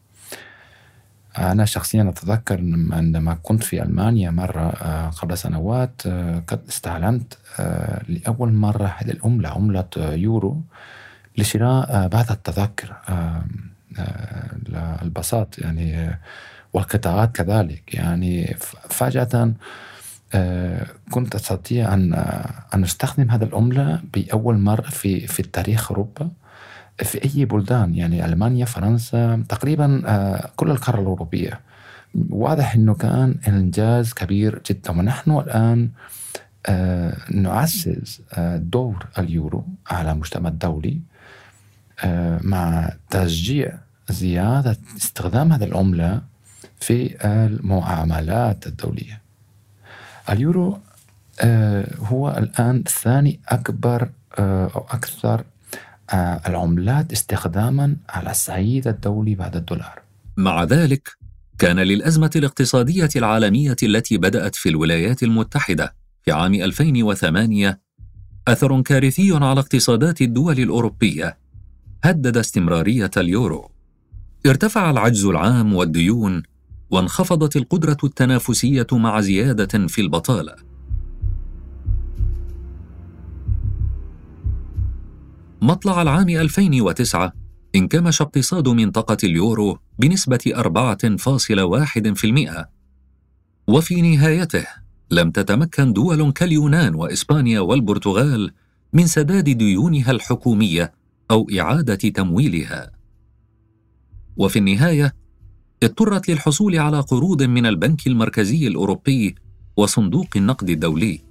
أنا 1.37 1.65
شخصيا 1.65 2.09
أتذكر 2.09 2.59
عندما 2.91 3.37
كنت 3.43 3.63
في 3.63 3.83
ألمانيا 3.83 4.31
مرة 4.31 4.69
آه، 4.69 5.09
قبل 5.09 5.37
سنوات 5.37 6.01
آه، 6.05 6.43
قد 6.47 6.61
استعلمت 6.69 7.37
لأول 8.07 8.53
مرة 8.53 8.95
هذه 8.97 9.11
العملة 9.11 9.49
عملة 9.49 9.87
يورو. 9.97 10.61
لشراء 11.37 12.07
بعض 12.07 12.31
التذاكر 12.31 12.95
البساط 15.01 15.59
يعني 15.59 16.19
والقطاعات 16.73 17.35
كذلك. 17.35 17.93
يعني 17.93 18.55
فجأة 18.89 19.53
كنت 21.11 21.35
أستطيع 21.35 21.93
أن 21.93 22.13
أن 22.73 22.83
أستخدم 22.83 23.29
هذه 23.31 23.43
العملة 23.43 24.01
بأول 24.13 24.57
مرة 24.57 24.89
في 24.89 25.27
في 25.27 25.39
التاريخ 25.39 25.91
أوروبا 25.91 26.29
في 26.97 27.25
أي 27.25 27.45
بلدان 27.45 27.95
يعني 27.95 28.25
ألمانيا 28.25 28.65
فرنسا 28.65 29.43
تقريبا 29.49 30.01
كل 30.55 30.71
القارة 30.71 31.01
الأوروبية. 31.01 31.59
واضح 32.29 32.75
إنه 32.75 32.93
كان 32.93 33.35
إنجاز 33.47 34.13
كبير 34.13 34.61
جدا. 34.69 34.91
ونحن 34.91 35.31
الآن 35.31 35.89
نعزز 37.31 38.21
دور 38.55 39.05
اليورو 39.17 39.67
على 39.87 40.11
المجتمع 40.11 40.49
الدولي. 40.49 40.99
مع 42.41 42.93
تشجيع 43.09 43.77
زيادة 44.09 44.77
استخدام 44.97 45.53
هذه 45.53 45.63
العملة 45.63 46.21
في 46.79 47.25
المعاملات 47.25 48.67
الدولية. 48.67 49.21
اليورو 50.29 50.79
هو 51.99 52.29
الآن 52.37 52.83
ثاني 52.83 53.39
أكبر 53.49 54.09
أو 54.39 54.85
أكثر 54.89 55.43
العملات 56.47 57.11
استخداما 57.11 57.95
على 58.09 58.31
الصعيد 58.31 58.87
الدولي 58.87 59.35
بعد 59.35 59.55
الدولار. 59.55 60.01
مع 60.37 60.63
ذلك 60.63 61.09
كان 61.59 61.79
للأزمة 61.79 62.31
الاقتصادية 62.35 63.09
العالمية 63.15 63.75
التي 63.83 64.17
بدأت 64.17 64.55
في 64.55 64.69
الولايات 64.69 65.23
المتحدة 65.23 65.93
في 66.23 66.31
عام 66.31 66.53
2008 66.53 67.79
أثر 68.47 68.81
كارثي 68.81 69.31
على 69.33 69.59
اقتصادات 69.59 70.21
الدول 70.21 70.59
الأوروبية. 70.59 71.42
هدد 72.03 72.37
استمرارية 72.37 73.11
اليورو. 73.17 73.69
ارتفع 74.45 74.91
العجز 74.91 75.25
العام 75.25 75.73
والديون 75.73 76.43
وانخفضت 76.91 77.55
القدرة 77.55 77.97
التنافسية 78.03 78.87
مع 78.91 79.21
زيادة 79.21 79.87
في 79.87 80.01
البطالة. 80.01 80.55
مطلع 85.61 86.01
العام 86.01 86.29
2009 86.29 87.33
انكمش 87.75 88.21
اقتصاد 88.21 88.67
منطقة 88.67 89.17
اليورو 89.23 89.77
بنسبة 89.99 90.53
4.1% 90.55 92.65
وفي 93.67 94.01
نهايته 94.01 94.65
لم 95.11 95.31
تتمكن 95.31 95.93
دول 95.93 96.31
كاليونان 96.31 96.95
وإسبانيا 96.95 97.59
والبرتغال 97.59 98.51
من 98.93 99.07
سداد 99.07 99.49
ديونها 99.49 100.11
الحكومية 100.11 101.02
أو 101.33 101.47
إعادة 101.59 101.95
تمويلها. 101.95 102.91
وفي 104.37 104.59
النهاية 104.59 105.15
اضطرت 105.83 106.29
للحصول 106.29 106.79
على 106.79 106.99
قروض 106.99 107.43
من 107.43 107.65
البنك 107.65 108.07
المركزي 108.07 108.67
الأوروبي 108.67 109.35
وصندوق 109.77 110.27
النقد 110.35 110.69
الدولي. 110.69 111.21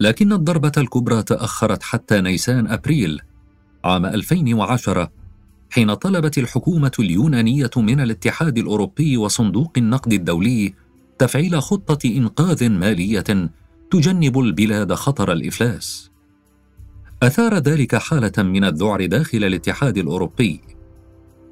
لكن 0.00 0.32
الضربة 0.32 0.72
الكبرى 0.76 1.22
تأخرت 1.22 1.82
حتى 1.82 2.20
نيسان 2.20 2.66
أبريل 2.66 3.20
عام 3.84 4.06
2010 4.06 5.10
حين 5.70 5.94
طلبت 5.94 6.38
الحكومة 6.38 6.92
اليونانية 6.98 7.70
من 7.76 8.00
الاتحاد 8.00 8.58
الأوروبي 8.58 9.16
وصندوق 9.16 9.72
النقد 9.76 10.12
الدولي 10.12 10.74
تفعيل 11.18 11.62
خطة 11.62 12.08
إنقاذ 12.08 12.68
مالية 12.68 13.50
تجنب 13.90 14.38
البلاد 14.38 14.94
خطر 14.94 15.32
الإفلاس. 15.32 16.10
أثار 17.22 17.54
ذلك 17.54 17.96
حالة 17.96 18.32
من 18.38 18.64
الذعر 18.64 19.06
داخل 19.06 19.44
الاتحاد 19.44 19.98
الأوروبي 19.98 20.60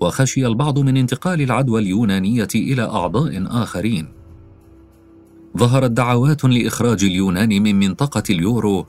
وخشي 0.01 0.47
البعض 0.47 0.79
من 0.79 0.97
انتقال 0.97 1.43
العدوى 1.43 1.81
اليونانية 1.81 2.49
إلى 2.55 2.83
أعضاء 2.83 3.45
آخرين. 3.63 4.09
ظهرت 5.59 5.91
دعوات 5.91 6.45
لإخراج 6.45 7.05
اليونان 7.05 7.63
من 7.63 7.79
منطقة 7.79 8.23
اليورو 8.31 8.87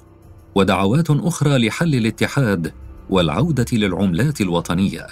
ودعوات 0.56 1.10
أخرى 1.10 1.68
لحل 1.68 1.96
الاتحاد 1.96 2.74
والعودة 3.10 3.66
للعملات 3.74 4.42
الوطنية. 4.42 5.08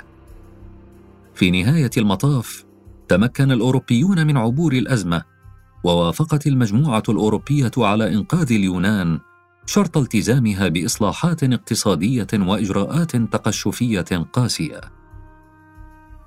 في 1.36 1.52
نهاية 1.52 1.92
المطاف 1.98 2.66
تمكن 3.08 3.52
الأوروبيون 3.52 4.28
من 4.28 4.38
عبور 4.38 4.74
الأزمة 4.74 5.22
ووافقت 5.84 6.48
المجموعة 6.48 7.04
الأوروبية 7.10 7.72
على 7.78 8.14
إنقاذ 8.14 8.52
اليونان 8.52 9.20
شرط 9.66 9.98
التزامها 9.98 10.68
بإصلاحات 10.68 11.44
اقتصادية 11.44 12.28
وإجراءات 12.34 13.16
تقشفية 13.16 14.02
قاسية. 14.34 14.82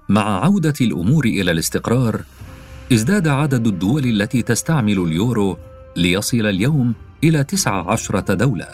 مع 0.09 0.44
عودة 0.44 0.74
الأمور 0.81 1.24
إلى 1.24 1.51
الاستقرار 1.51 2.20
ازداد 2.92 3.29
عدد 3.29 3.66
الدول 3.66 4.05
التي 4.05 4.42
تستعمل 4.42 4.98
اليورو 4.98 5.59
ليصل 5.96 6.46
اليوم 6.46 6.94
تسعة 7.42 7.90
عشرة 7.90 8.35
دولة. 8.35 8.68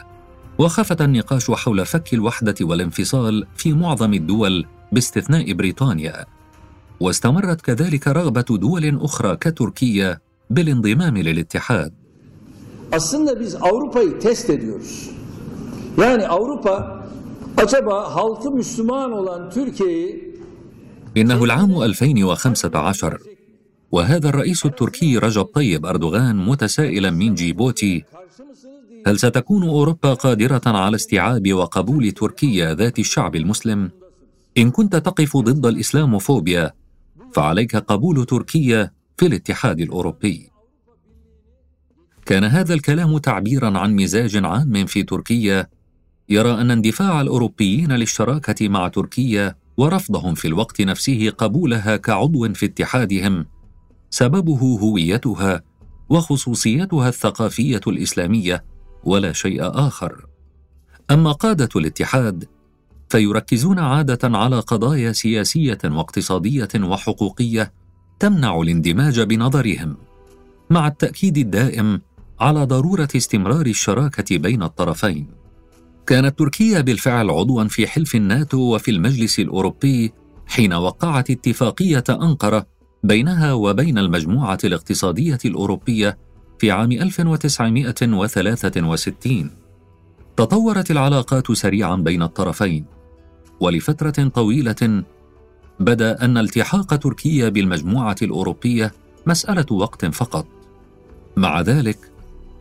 وخفت 0.59 1.03
النقاش 1.03 1.51
حول 1.51 1.87
فك 1.87 2.15
الوحدة 2.15 2.55
والانفصال 2.61 3.47
في 3.57 3.73
معظم 3.73 4.15
الدول 4.15 4.67
باستثناء 4.93 5.53
بريطانيا. 5.53 6.27
واستمرت 7.01 7.61
كذلك 7.61 8.09
رغبة 8.09 8.59
دول 8.59 8.99
أخرى 9.03 9.37
كتركيا 9.37 10.19
بالانضمام 10.51 11.19
للاتحاد. 11.19 12.04
Aslında 12.93 13.41
biz 13.41 13.55
Avrupa'yı 13.55 14.19
test 14.19 14.51
ediyoruz. 14.51 15.11
Yani 16.01 16.29
Avrupa 16.29 17.05
acaba 17.57 18.15
halkı 18.15 18.51
Müslüman 18.51 19.13
olan 19.13 19.51
Türkiye'yi 19.51 20.35
إنه 21.17 21.45
العام 21.45 21.83
2015 21.83 23.19
وهذا 23.93 24.29
الرئيس 24.29 24.67
التركي 24.67 25.19
رجب 25.19 25.43
طيب 25.43 25.87
أردوغان 25.87 26.37
متسائلا 26.37 27.11
من 27.11 27.35
جيبوتي 27.35 28.05
هل 29.07 29.19
ستكون 29.19 29.63
أوروبا 29.63 30.15
قادرة 30.15 30.63
على 30.67 30.95
استيعاب 30.95 31.53
وقبول 31.53 32.13
تركيا 32.13 32.75
ذات 32.75 32.99
الشعب 32.99 33.37
المسلم؟ 33.37 33.91
إن 34.59 34.71
كنت 34.71 34.97
تقف 34.97 35.37
ضد 35.37 35.67
الإسلاموفوبيا 35.67 36.73
فعليك 37.33 37.77
قبول 37.77 38.27
تركيا 38.27 38.91
في 39.17 39.27
الاتحاد 39.27 39.81
الأوروبي 39.81 40.54
كان 42.27 42.45
هذا 42.45 42.75
الكلام 42.75 43.19
تعبيرا 43.19 43.79
عن 43.79 43.97
مزاج 43.97 44.45
عام 44.45 44.87
في 44.87 45.03
تركيا. 45.03 45.67
يرى 46.29 46.61
أن 46.61 46.71
اندفاع 46.71 47.21
الأوروبيين 47.21 47.93
للشراكة 47.93 48.69
مع 48.69 48.89
تركيا 48.89 49.55
ورفضهم 49.77 50.35
في 50.35 50.49
الوقت 50.49 50.81
نفسه 50.81 51.31
قبولها 51.31 51.97
كعضو 51.97 52.53
في 52.53 52.67
اتحادهم. 52.67 53.47
سببه 54.11 54.79
هويتها 54.83 55.63
وخصوصيتها 56.09 57.09
الثقافية 57.09 57.81
الإسلامية 57.87 58.65
ولا 59.05 59.33
شيء 59.33 59.61
آخر. 59.63 60.27
أما 61.11 61.33
قادة 61.33 61.69
الاتحاد 61.77 62.45
فيركزون 63.09 63.79
عادة 63.79 64.39
على 64.39 64.61
قضايا 64.61 65.13
سياسية 65.13 65.79
واقتصادية 65.85 66.69
وحقوقية 66.81 67.73
تمنع 68.19 68.61
الاندماج 68.61 69.21
بنظرهم. 69.21 69.97
مع 70.71 70.87
التأكيد 70.87 71.39
الدائم 71.39 72.01
على 72.41 72.65
ضرورة 72.65 73.09
استمرار 73.17 73.67
الشراكة 73.67 74.39
بين 74.39 74.63
الطرفين. 74.63 75.27
كانت 76.07 76.39
تركيا 76.39 76.81
بالفعل 76.81 77.31
عضوا 77.31 77.65
في 77.65 77.87
حلف 77.87 78.15
الناتو 78.15 78.75
وفي 78.75 78.91
المجلس 78.91 79.41
الأوروبي 79.41 80.13
حين 80.47 80.75
وقعت 80.75 81.31
اتفاقية 81.31 82.05
أنقرة 82.11 82.67
بينها 83.03 83.53
وبين 83.53 83.99
المجموعة 83.99 84.59
الاقتصادية 84.65 85.39
الأوروبية 85.45 86.19
في 86.59 86.71
عام 86.71 86.93
1963 86.93 89.51
تطورت 90.37 90.91
العلاقات 90.91 91.53
سريعا 91.53 91.97
بين 91.97 92.23
الطرفين 92.23 92.85
ولفترة 93.61 94.29
طويلة 94.29 95.05
بدأ 95.81 96.25
أن 96.25 96.39
التحاق 96.39 96.97
تركيا 96.97 97.49
بالمجموعة 97.49 98.17
الأوروبية 98.23 98.93
مسألة 99.27 99.67
وقت 99.71 100.05
فقط. 100.05 100.47
مع 101.37 101.61
ذلك 101.61 102.14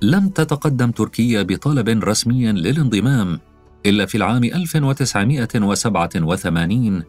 لم 0.04 0.30
تتقدم 0.30 0.92
تركيا 0.92 1.42
بطلب 1.42 1.90
رسمي 1.90 2.52
للانضمام 2.52 3.40
إلا 3.86 4.06
في 4.06 4.18
العام 4.18 4.44
1987 4.44 7.04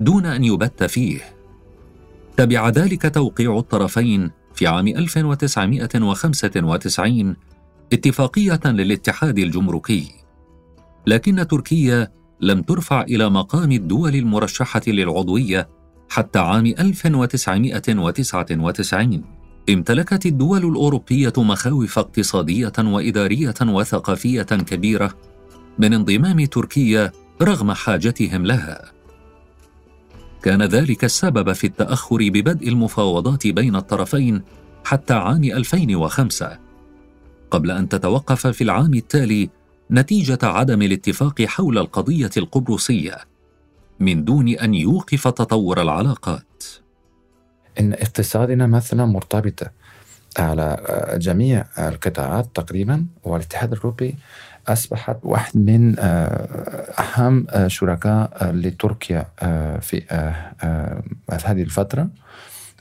دون 0.00 0.26
أن 0.26 0.44
يبت 0.44 0.84
فيه. 0.84 1.20
تبع 2.36 2.68
ذلك 2.68 3.14
توقيع 3.14 3.58
الطرفين 3.58 4.30
في 4.54 4.66
عام 4.66 4.88
1995 4.88 7.36
اتفاقية 7.92 8.60
للاتحاد 8.64 9.38
الجمركي. 9.38 10.10
لكن 11.06 11.46
تركيا 11.46 12.08
لم 12.40 12.62
ترفع 12.62 13.02
إلى 13.02 13.30
مقام 13.30 13.72
الدول 13.72 14.14
المرشحة 14.14 14.82
للعضوية 14.86 15.68
حتى 16.08 16.38
عام 16.38 16.66
1999 16.66 19.24
امتلكت 19.70 20.26
الدول 20.26 20.64
الأوروبية 20.64 21.32
مخاوف 21.36 21.98
اقتصادية 21.98 22.72
وإدارية 22.78 23.54
وثقافية 23.62 24.42
كبيرة 24.42 25.14
من 25.78 25.94
انضمام 25.94 26.44
تركيا 26.44 27.12
رغم 27.42 27.72
حاجتهم 27.72 28.46
لها. 28.46 28.92
كان 30.42 30.62
ذلك 30.62 31.04
السبب 31.04 31.52
في 31.52 31.66
التأخر 31.66 32.16
ببدء 32.16 32.68
المفاوضات 32.68 33.46
بين 33.46 33.76
الطرفين 33.76 34.42
حتى 34.84 35.14
عام 35.14 35.44
2005 35.44 36.58
قبل 37.50 37.70
أن 37.70 37.88
تتوقف 37.88 38.46
في 38.46 38.64
العام 38.64 38.94
التالي 38.94 39.50
نتيجة 39.90 40.38
عدم 40.42 40.82
الاتفاق 40.82 41.42
حول 41.42 41.78
القضية 41.78 42.30
القبرصية 42.36 43.18
من 44.00 44.24
دون 44.24 44.48
أن 44.48 44.74
يوقف 44.74 45.28
تطور 45.28 45.82
العلاقات. 45.82 46.64
إن 47.80 47.92
اقتصادنا 47.92 48.66
مثلا 48.66 49.04
مرتبطة 49.04 49.70
على 50.38 50.76
جميع 51.14 51.64
القطاعات 51.78 52.48
تقريبا 52.54 53.06
والاتحاد 53.24 53.72
الأوروبي 53.72 54.16
أصبحت 54.68 55.16
واحد 55.22 55.56
من 55.56 55.98
أهم 55.98 57.46
شركاء 57.66 58.50
لتركيا 58.52 59.26
في 59.80 60.02
هذه 61.44 61.62
الفترة. 61.62 62.08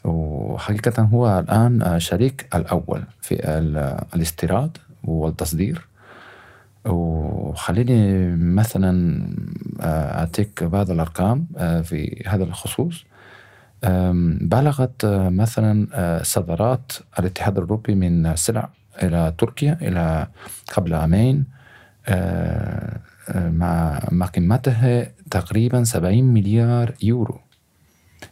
وحقيقة 0.04 1.01
هو 1.04 1.39
الآن 1.39 1.99
شريك 1.99 2.47
الأول 2.56 3.04
في 3.21 3.36
الاستيراد 4.15 4.77
والتصدير. 5.04 5.88
وخليني 6.86 8.27
مثلا 8.36 9.21
أعطيك 9.82 10.63
بعض 10.63 10.91
الأرقام 10.91 11.47
في 11.84 12.23
هذا 12.27 12.43
الخصوص. 12.43 13.06
بلغت 14.41 15.06
مثلا 15.06 15.88
صادرات 16.24 16.91
الاتحاد 17.20 17.58
الأوروبي 17.58 17.96
من 17.96 18.36
سلع 18.36 18.70
إلى 19.04 19.34
تركيا 19.38 19.78
إلى 19.82 20.28
قبل 20.74 20.94
عامين 20.94 21.46
مع 23.36 24.00
مع 24.12 24.26
قيمته 24.26 25.08
تقريبا 25.32 25.84
70 25.84 26.24
مليار 26.24 26.94
يورو. 27.04 27.39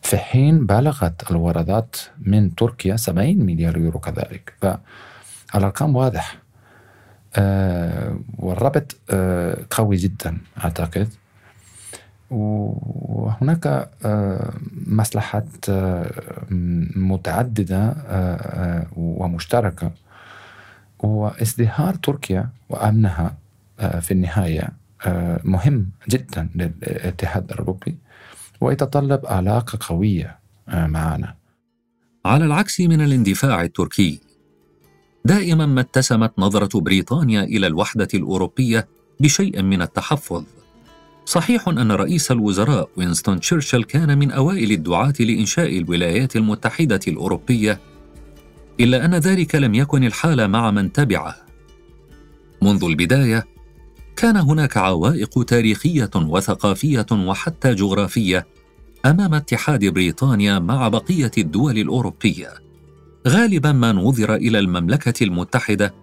في 0.01 0.17
حين 0.17 0.65
بلغت 0.65 1.31
الواردات 1.31 1.95
من 2.19 2.55
تركيا 2.55 2.95
70 2.95 3.45
مليار 3.45 3.77
يورو 3.77 3.99
كذلك. 3.99 4.53
فالأرقام 5.53 5.95
واضح. 5.95 6.37
والربط 8.37 8.97
قوي 9.71 9.95
جدا 9.95 10.37
أعتقد. 10.63 11.07
وهناك 12.31 13.89
مصلحات 14.87 15.69
متعددة 16.95 17.95
ومشتركة. 18.95 19.91
وازدهار 20.99 21.95
تركيا 21.95 22.49
وأمنها 22.69 23.37
في 23.77 24.11
النهاية 24.11 24.69
مهم 25.43 25.89
جدا 26.09 26.49
للاتحاد 26.55 27.51
الأوروبي 27.51 27.97
ويتطلب 28.61 29.25
علاقة 29.25 29.79
قوية 29.81 30.39
معنا 30.67 31.35
على 32.25 32.45
العكس 32.45 32.79
من 32.79 33.01
الاندفاع 33.01 33.61
التركي 33.61 34.19
دائما 35.25 35.65
ما 35.65 35.81
اتسمت 35.81 36.33
نظرة 36.37 36.79
بريطانيا 36.79 37.43
إلى 37.43 37.67
الوحدة 37.67 38.07
الأوروبية 38.13 38.87
بشيء 39.19 39.61
من 39.61 39.81
التحفظ. 39.81 40.43
صحيح 41.29 41.67
أن 41.67 41.91
رئيس 41.91 42.31
الوزراء 42.31 42.89
وينستون 42.97 43.39
تشرشل 43.39 43.83
كان 43.83 44.17
من 44.17 44.31
أوائل 44.31 44.71
الدعاة 44.71 45.13
لإنشاء 45.19 45.77
الولايات 45.77 46.35
المتحدة 46.35 46.99
الأوروبية 47.07 47.79
إلا 48.79 49.05
أن 49.05 49.15
ذلك 49.15 49.55
لم 49.55 49.75
يكن 49.75 50.03
الحال 50.03 50.47
مع 50.47 50.71
من 50.71 50.91
تبعه. 50.91 51.35
منذ 52.61 52.83
البداية 52.83 53.47
كان 54.15 54.37
هناك 54.37 54.77
عوائق 54.77 55.43
تاريخية 55.43 56.09
وثقافية 56.15 57.05
وحتى 57.11 57.73
جغرافية 57.73 58.47
أمام 59.05 59.33
اتحاد 59.33 59.85
بريطانيا 59.85 60.59
مع 60.59 60.87
بقية 60.87 61.31
الدول 61.37 61.77
الأوروبية. 61.77 62.49
غالبا 63.27 63.71
ما 63.71 63.91
نظر 63.91 64.35
إلى 64.35 64.59
المملكة 64.59 65.23
المتحدة 65.23 65.93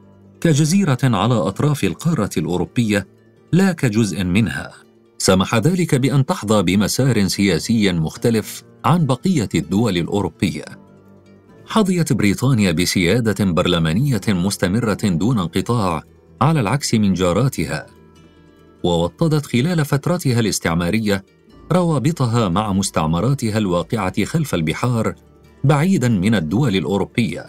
كجزيرة 0.40 0.98
على 1.02 1.34
أطراف 1.34 1.84
القارة 1.84 2.30
الأوروبية 2.36 3.06
لا 3.52 3.72
كجزء 3.72 4.24
منها. 4.24 4.85
سمح 5.26 5.54
ذلك 5.54 5.94
بأن 5.94 6.26
تحظى 6.26 6.62
بمسار 6.62 7.28
سياسي 7.28 7.92
مختلف 7.92 8.62
عن 8.84 9.06
بقية 9.06 9.48
الدول 9.54 9.96
الأوروبية. 9.96 10.64
حظيت 11.66 12.12
بريطانيا 12.12 12.72
بسيادة 12.72 13.44
برلمانية 13.44 14.20
مستمرة 14.28 14.98
دون 15.04 15.38
انقطاع 15.38 16.02
على 16.40 16.60
العكس 16.60 16.94
من 16.94 17.14
جاراتها 17.14 17.86
ووطدت 18.82 19.46
خلال 19.46 19.84
فترتها 19.84 20.40
الاستعمارية 20.40 21.24
روابطها 21.72 22.48
مع 22.48 22.72
مستعمراتها 22.72 23.58
الواقعة 23.58 24.24
خلف 24.24 24.54
البحار 24.54 25.14
بعيدا 25.64 26.08
من 26.08 26.34
الدول 26.34 26.76
الأوروبية. 26.76 27.46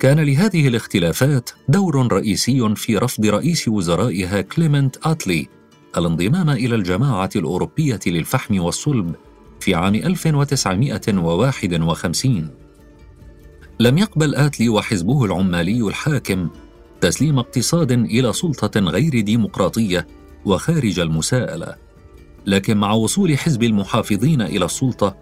كان 0.00 0.20
لهذه 0.20 0.68
الاختلافات 0.68 1.50
دور 1.68 2.12
رئيسي 2.12 2.74
في 2.76 2.96
رفض 2.96 3.26
رئيس 3.26 3.68
وزرائها 3.68 4.40
كليمنت 4.40 4.96
أتلي 5.06 5.57
الانضمام 5.96 6.50
إلى 6.50 6.74
الجماعة 6.74 7.30
الأوروبية 7.36 8.00
للفحم 8.06 8.60
والصلب 8.60 9.14
في 9.60 9.74
عام 9.74 9.94
1951 9.94 12.50
لم 13.80 13.98
يقبل 13.98 14.34
آتلي 14.34 14.68
وحزبه 14.68 15.24
العمالي 15.24 15.88
الحاكم 15.88 16.48
تسليم 17.00 17.38
اقتصاد 17.38 17.92
إلى 17.92 18.32
سلطة 18.32 18.80
غير 18.80 19.20
ديمقراطية 19.20 20.06
وخارج 20.44 21.00
المساءلة. 21.00 21.74
لكن 22.46 22.76
مع 22.76 22.92
وصول 22.92 23.38
حزب 23.38 23.62
المحافظين 23.62 24.42
إلى 24.42 24.64
السلطة 24.64 25.16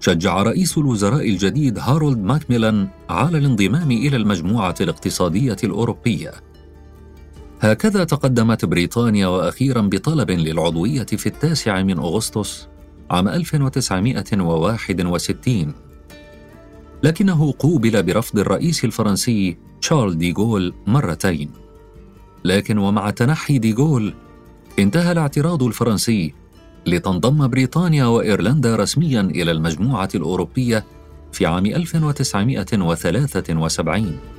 شجع 0.00 0.42
رئيس 0.42 0.78
الوزراء 0.78 1.28
الجديد 1.28 1.78
هارولد 1.78 2.18
ماكميلان 2.18 2.88
على 3.08 3.38
الانضمام 3.38 3.90
إلى 3.90 4.16
المجموعة 4.16 4.74
الاقتصادية 4.80 5.56
الأوروبية. 5.64 6.32
هكذا 7.64 8.04
تقدمت 8.04 8.64
بريطانيا 8.64 9.26
وأخيرا 9.26 9.80
بطلب 9.80 10.30
للعضوية 10.30 11.06
في 11.06 11.26
التاسع 11.26 11.82
من 11.82 11.98
أغسطس 11.98 12.68
عام 13.10 13.28
1961 13.28 15.74
لكنه 17.02 17.54
قوبل 17.58 18.02
برفض 18.02 18.38
الرئيس 18.38 18.84
الفرنسي 18.84 19.56
شارل 19.80 20.18
ديغول 20.18 20.74
مرتين. 20.86 21.50
لكن 22.44 22.78
ومع 22.78 23.10
تنحي 23.10 23.58
ديغول 23.58 24.14
انتهى 24.78 25.12
الاعتراض 25.12 25.62
الفرنسي 25.62 26.34
لتنضم 26.86 27.48
بريطانيا 27.48 28.04
وإيرلندا 28.04 28.76
رسميا 28.76 29.20
إلى 29.20 29.50
المجموعة 29.50 30.08
الأوروبية 30.14 30.84
في 31.32 31.46
عام 31.46 31.66
1973 31.66 34.33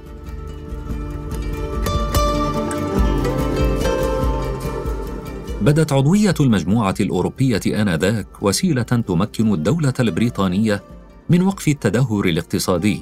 بدت 5.65 5.93
عضوية 5.93 6.33
المجموعة 6.39 6.95
الأوروبية 6.99 7.61
آنذاك 7.67 8.27
وسيلة 8.41 8.81
تمكن 8.81 9.53
الدولة 9.53 9.93
البريطانية 9.99 10.83
من 11.29 11.41
وقف 11.41 11.67
التدهور 11.67 12.29
الاقتصادي 12.29 13.01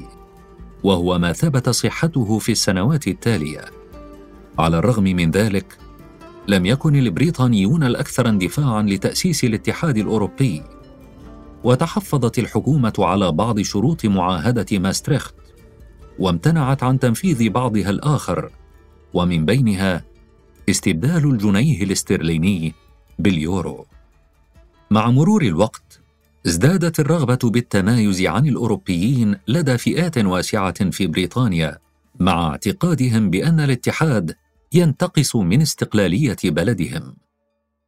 وهو 0.84 1.20
ما 1.20 1.34
ثبت 1.34 1.70
صحته 1.70 2.40
في 2.40 2.52
السنوات 2.52 3.08
التالية. 3.08 3.66
على 4.60 4.78
الرغم 4.78 5.04
من 5.04 5.32
ذلك 5.32 5.78
لم 6.48 6.66
يكن 6.66 6.96
البريطانيون 6.96 7.84
الأكثر 7.84 8.30
اندفاعا 8.30 8.82
لتأسيس 8.82 9.44
الاتحاد 9.44 9.98
الأوروبي. 9.98 10.64
وتحفظت 11.64 12.40
الحكومة 12.40 12.94
على 13.00 13.32
بعض 13.32 13.62
شروط 13.62 14.06
معاهدة 14.06 14.80
ماستريخت 14.80 15.36
وامتنعت 16.20 16.84
عن 16.84 17.00
تنفيذ 17.00 17.50
بعضها 17.50 17.90
الآخر 17.90 18.50
ومن 19.14 19.46
بينها 19.46 20.13
استبدال 20.70 21.30
الجنيه 21.30 21.84
الاسترليني 21.84 22.74
باليورو. 23.20 23.86
مع 24.92 25.10
مرور 25.12 25.42
الوقت 25.42 26.02
ازدادت 26.48 27.00
الرغبة 27.00 27.40
بالتمايز 27.44 28.22
عن 28.22 28.48
الأوروبيين 28.48 29.36
لدى 29.48 29.78
فئات 29.78 30.18
واسعة 30.18 30.90
في 30.90 31.08
بريطانيا 31.08 31.78
مع 32.20 32.48
اعتقادهم 32.48 33.30
بأن 33.30 33.60
الاتحاد 33.60 34.36
ينتقص 34.74 35.36
من 35.36 35.62
استقلالية 35.62 36.38
بلدهم. 36.44 37.16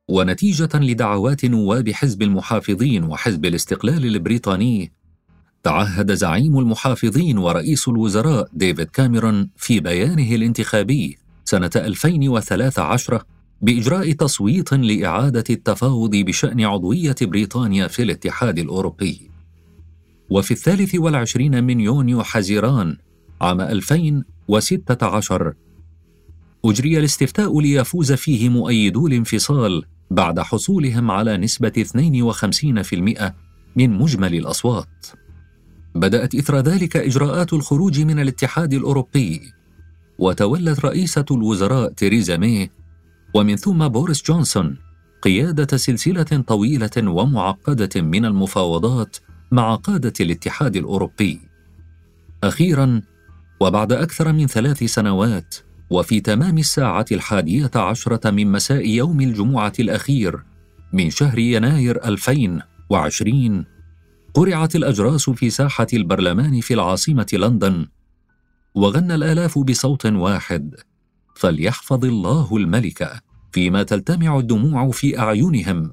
ونتيجة 0.08 0.70
لدعوات 0.74 1.46
نواب 1.46 1.90
حزب 1.90 2.22
المحافظين 2.22 3.04
وحزب 3.04 3.46
الاستقلال 3.46 4.06
البريطاني 4.06 4.92
تعهد 5.64 6.14
زعيم 6.14 6.60
المحافظين 6.60 7.38
ورئيس 7.38 7.88
الوزراء 7.88 8.50
ديفيد 8.54 8.88
كاميرون 8.88 9.50
في 9.58 9.80
بيانه 9.80 10.36
الانتخابي 10.36 11.18
سنة 11.46 11.72
2013 11.76 13.24
بإجراء 13.62 14.12
تصويت 14.12 14.74
لإعادة 14.74 15.44
التفاوض 15.50 16.16
بشأن 16.16 16.62
عضوية 16.62 17.16
بريطانيا 17.22 17.88
في 17.88 18.04
الاتحاد 18.04 18.60
الأوروبي 18.60 19.30
وفي 20.30 20.52
الثالث 20.52 20.96
والعشرين 20.96 21.64
من 21.64 21.80
يونيو 21.80 22.24
حزيران 22.24 22.98
عام 23.42 23.62
2016 23.62 25.54
أجري 26.66 27.00
الاستفتاء 27.00 27.60
ليفوز 27.60 28.12
فيه 28.12 28.50
مؤيدو 28.50 29.08
الانفصال 29.08 29.84
بعد 30.12 30.40
حصولهم 30.40 31.12
على 31.12 31.38
نسبة 31.38 31.72
52% 31.72 33.32
من 33.76 33.90
مجمل 33.90 34.36
الأصوات. 34.36 35.08
بدأت 35.96 36.36
إثر 36.36 36.60
ذلك 36.60 36.98
إجراءات 36.98 37.54
الخروج 37.54 38.02
من 38.02 38.20
الاتحاد 38.20 38.74
الأوروبي، 38.74 39.42
وتولت 40.20 40.86
رئيسة 40.86 41.26
الوزراء 41.32 41.92
تيريزا 41.92 42.38
مي 42.38 42.70
ومن 43.34 43.56
ثم 43.56 43.88
بوريس 43.88 44.24
جونسون 44.24 44.78
قيادة 45.22 45.78
سلسلة 45.78 46.44
طويلة 46.48 46.92
ومعقدة 46.98 48.02
من 48.02 48.26
المفاوضات 48.26 49.18
مع 49.52 49.76
قادة 49.76 50.14
الاتحاد 50.20 50.76
الأوروبي. 50.76 51.40
أخيرا 52.44 53.02
وبعد 53.60 53.92
أكثر 53.92 54.34
من 54.34 54.48
ثلاث 54.48 54.84
سنوات 54.84 55.56
وفي 55.90 56.20
تمام 56.20 56.58
الساعة 56.58 57.06
الحادية 57.12 57.72
عشرة 57.76 58.32
من 58.32 58.52
مساء 58.52 58.88
يوم 58.88 59.22
الجمعة 59.22 59.74
الأخير 59.80 60.44
من 60.94 61.10
شهر 61.10 61.40
يناير 61.40 62.06
2020 62.06 63.66
قرعت 64.34 64.76
الأجراس 64.76 65.30
في 65.30 65.50
ساحة 65.50 65.88
البرلمان 65.94 66.62
في 66.62 66.74
العاصمة 66.74 67.28
لندن 67.34 67.88
وغنى 68.76 69.16
الآلاف 69.16 69.60
بصوت 69.60 70.06
واحد 70.06 70.76
فليحفظ 71.36 72.06
الله 72.06 72.58
الملك 72.58 73.24
فيما 73.52 73.84
تلتمع 73.84 74.40
الدموع 74.40 74.92
في 74.92 75.20
أعينهم 75.20 75.92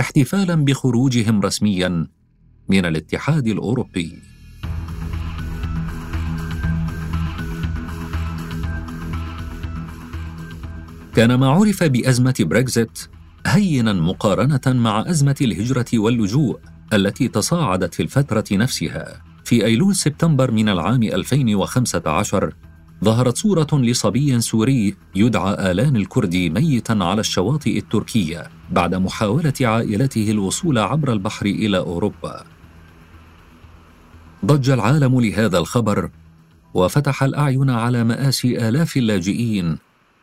احتفالا 0.00 0.54
بخروجهم 0.54 1.40
رسميا 1.40 2.06
من 2.68 2.86
الاتحاد 2.86 3.46
الأوروبي 3.46 4.18
كان 11.14 11.34
ما 11.34 11.48
عرف 11.48 11.84
بأزمة 11.84 12.34
بريكزيت 12.40 12.98
هينا 13.46 13.92
مقارنة 13.92 14.60
مع 14.66 15.04
أزمة 15.10 15.36
الهجرة 15.40 15.86
واللجوء 15.94 16.60
التي 16.92 17.28
تصاعدت 17.28 17.94
في 17.94 18.02
الفترة 18.02 18.44
نفسها. 18.52 19.29
في 19.50 19.64
أيلول 19.64 19.96
سبتمبر 19.96 20.50
من 20.50 20.68
العام 20.68 21.02
2015 21.02 22.54
ظهرت 23.04 23.36
صورة 23.36 23.66
لصبي 23.72 24.40
سوري 24.40 24.96
يدعى 25.14 25.70
آلان 25.70 25.96
الكردي 25.96 26.50
ميتا 26.50 26.92
على 26.92 27.20
الشواطئ 27.20 27.78
التركية 27.78 28.50
بعد 28.70 28.94
محاولة 28.94 29.52
عائلته 29.60 30.30
الوصول 30.30 30.78
عبر 30.78 31.12
البحر 31.12 31.46
إلى 31.46 31.78
أوروبا. 31.78 32.44
ضج 34.44 34.70
العالم 34.70 35.20
لهذا 35.20 35.58
الخبر 35.58 36.10
وفتح 36.74 37.22
الأعين 37.22 37.70
على 37.70 38.04
مآسي 38.04 38.68
آلاف 38.68 38.96
اللاجئين 38.96 39.78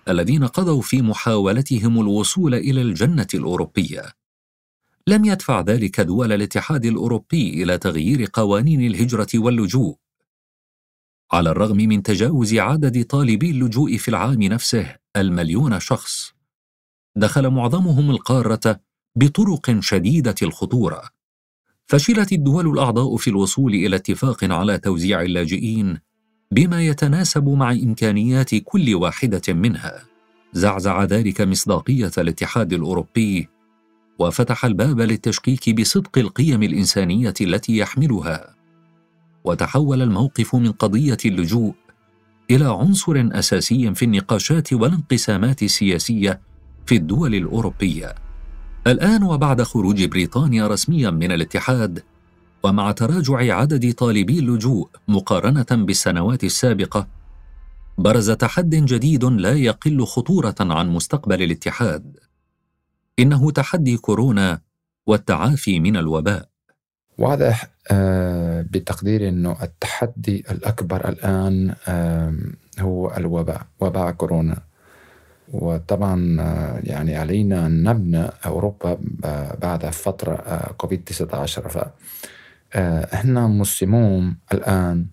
الذين 0.09 0.43
قضوا 0.43 0.81
في 0.81 1.01
محاولتهم 1.01 2.01
الوصول 2.01 2.55
إلى 2.55 2.81
الجنة 2.81 3.27
الأوروبية 3.33 4.16
لم 5.07 5.25
يدفع 5.25 5.61
ذلك 5.61 6.01
دول 6.01 6.33
الاتحاد 6.33 6.85
الأوروبي 6.85 7.63
إلى 7.63 7.77
تغيير 7.77 8.29
قوانين 8.33 8.81
الهجرة 8.81 9.27
واللجوء. 9.35 9.95
على 11.31 11.49
الرغم 11.49 11.77
من 11.77 12.03
تجاوز 12.03 12.53
عدد 12.53 13.05
طالبي 13.05 13.51
اللجوء 13.51 13.97
في 13.97 14.07
العام 14.07 14.43
نفسه 14.43 14.95
المليون 15.15 15.79
شخص 15.79 16.33
دخل 17.15 17.49
معظمهم 17.49 18.11
القارة 18.11 18.79
بطرق 19.15 19.79
شديدة 19.79 20.35
الخطورة. 20.41 21.01
فشلت 21.85 22.31
الدول 22.31 22.67
الأعضاء 22.67 23.17
في 23.17 23.29
الوصول 23.29 23.73
إلى 23.73 23.95
اتفاق 23.95 24.43
على 24.43 24.77
توزيع 24.77 25.21
اللاجئين 25.21 25.97
بما 26.51 26.81
يتناسب 26.83 27.49
مع 27.49 27.71
إمكانيات 27.71 28.55
كل 28.55 28.95
واحدة 28.95 29.53
منها. 29.53 30.03
زعزع 30.53 31.03
ذلك 31.03 31.41
مصداقية 31.41 32.11
الاتحاد 32.17 32.73
الأوروبي 32.73 33.56
وفتح 34.19 34.65
الباب 34.65 35.01
للتشكيك 35.01 35.79
بصدق 35.79 36.17
القيم 36.17 36.63
الإنسانية 36.63 37.33
التي 37.41 37.77
يحملها. 37.77 38.55
وتحول 39.43 40.01
الموقف 40.01 40.55
من 40.55 40.71
قضية 40.71 41.17
اللجوء 41.25 41.73
إلى 42.51 42.65
عنصر 42.65 43.29
أساسي 43.31 43.95
في 43.95 44.05
النقاشات 44.05 44.73
والانقسامات 44.73 45.63
السياسية 45.63 46.41
في 46.85 46.95
الدول 46.95 47.35
الأوروبية. 47.35 48.15
الآن 48.87 49.23
وبعد 49.23 49.61
خروج 49.61 50.03
بريطانيا 50.05 50.67
رسميا 50.67 51.09
من 51.09 51.31
الاتحاد 51.31 52.03
ومع 52.63 52.91
تراجع 52.91 53.55
عدد 53.55 53.93
طالبي 53.93 54.39
اللجوء 54.39 54.89
مقارنة 55.07 55.65
بالسنوات 55.71 56.43
السابقة 56.43 57.07
برز 57.97 58.31
تحد 58.31 58.69
جديد 58.69 59.25
لا 59.25 59.53
يقل 59.53 60.05
خطورة 60.05 60.55
عن 60.59 60.89
مستقبل 60.89 61.41
الاتحاد. 61.41 62.26
إنه 63.19 63.51
تحدي 63.51 63.97
كورونا 63.97 64.59
والتعافي 65.07 65.79
من 65.79 65.97
الوباء. 65.97 66.45
واضح 67.17 67.67
آه، 67.91 68.61
بتقديري 68.61 69.29
إنه 69.29 69.57
التحدي 69.63 70.43
الأكبر 70.51 71.09
الآن 71.09 71.75
هو 72.79 73.13
الوباء 73.17 73.61
وباء 73.79 74.11
كورونا. 74.11 74.57
وطبعا 75.53 76.37
آه، 76.41 76.79
يعني 76.83 77.15
علينا 77.15 77.65
أن 77.65 77.83
نبنى 77.83 78.29
أوروبا 78.45 78.97
بعد 79.61 79.85
فترة 79.85 80.33
آه، 80.35 80.71
كوفيد 80.71 81.03
19 81.03 81.69
ف 81.69 81.85
إحنا 83.13 83.47
مسلمون 83.47 84.37
الآن 84.53 85.05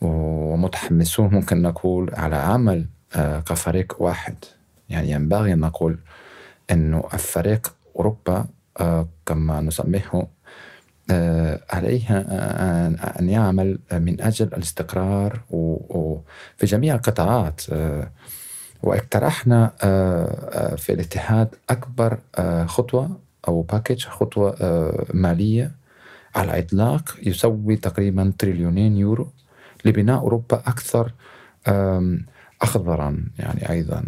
ومتحمسون 0.00 1.28
ممكن 1.34 1.62
نقول 1.62 2.10
على 2.14 2.36
عمل 2.36 2.86
كفريق 3.46 3.96
واحد. 3.98 4.34
يعني 4.88 5.10
ينبغي 5.10 5.52
أن 5.52 5.60
نقول 5.60 5.98
أنه 6.70 7.04
الفريق 7.14 7.74
أوروبا 7.96 8.46
كما 9.26 9.60
نسميه 9.60 10.26
آه، 11.10 11.60
عليه 11.70 12.18
أن 13.20 13.28
يعمل 13.28 13.78
من 13.92 14.20
أجل 14.20 14.46
الاستقرار 14.46 15.40
في 16.56 16.66
جميع 16.66 16.94
القطاعات. 16.94 17.60
آه، 17.72 18.10
واقترحنا 18.82 19.72
آه، 19.82 20.74
في 20.74 20.92
الاتحاد 20.92 21.48
أكبر 21.70 22.18
خطوة 22.66 23.18
أو 23.48 23.62
باكج 23.62 24.04
خطوة 24.04 24.56
مالية 25.14 25.72
على 26.34 26.50
الإطلاق 26.50 27.16
يسوي 27.22 27.76
تقريبا 27.76 28.32
تريليونين 28.38 28.96
يورو 28.96 29.28
لبناء 29.84 30.18
أوروبا 30.18 30.62
أكثر 30.66 31.12
أخضرا 32.64 33.24
يعني 33.38 33.70
أيضا 33.70 34.04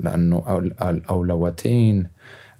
لأنه 0.00 0.58
الأولويتين 0.82 2.08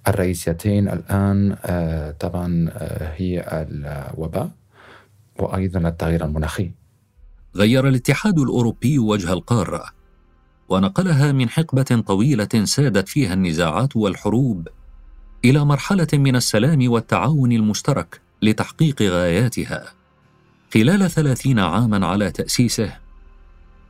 الرئيسيتين 0.07 0.89
الآن 0.89 1.57
آه، 1.65 2.11
طبعا 2.11 2.69
آه، 2.69 3.13
هي 3.15 3.45
الوباء 3.51 4.51
وأيضا 5.39 5.89
التغيير 5.89 6.25
المناخي. 6.25 6.71
غير 7.55 7.87
الاتحاد 7.87 8.39
الأوروبي 8.39 8.99
وجه 8.99 9.33
القارة 9.33 9.83
ونقلها 10.69 11.31
من 11.31 11.49
حقبة 11.49 12.03
طويلة 12.07 12.63
سادت 12.63 13.07
فيها 13.07 13.33
النزاعات 13.33 13.95
والحروب 13.95 14.67
إلى 15.45 15.65
مرحلة 15.65 16.07
من 16.13 16.35
السلام 16.35 16.91
والتعاون 16.91 17.51
المشترك 17.51 18.21
لتحقيق 18.41 19.01
غاياتها. 19.01 19.83
خلال 20.73 21.11
ثلاثين 21.11 21.59
عاما 21.59 22.07
على 22.07 22.31
تأسيسه 22.31 23.08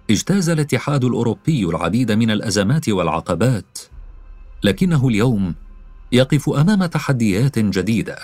اجتاز 0.09 0.49
الاتحاد 0.49 1.03
الأوروبي 1.03 1.65
العديد 1.65 2.11
من 2.11 2.31
الأزمات 2.31 2.89
والعقبات 2.89 3.79
لكنه 4.63 5.07
اليوم 5.07 5.55
يقف 6.11 6.49
أمام 6.49 6.85
تحديات 6.85 7.59
جديدة 7.59 8.17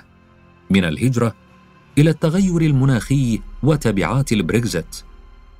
من 0.69 0.85
الهجرة 0.85 1.35
إلى 1.97 2.09
التغير 2.09 2.61
المناخي 2.61 3.41
وتبعات 3.63 4.31
البريكزت 4.31 5.05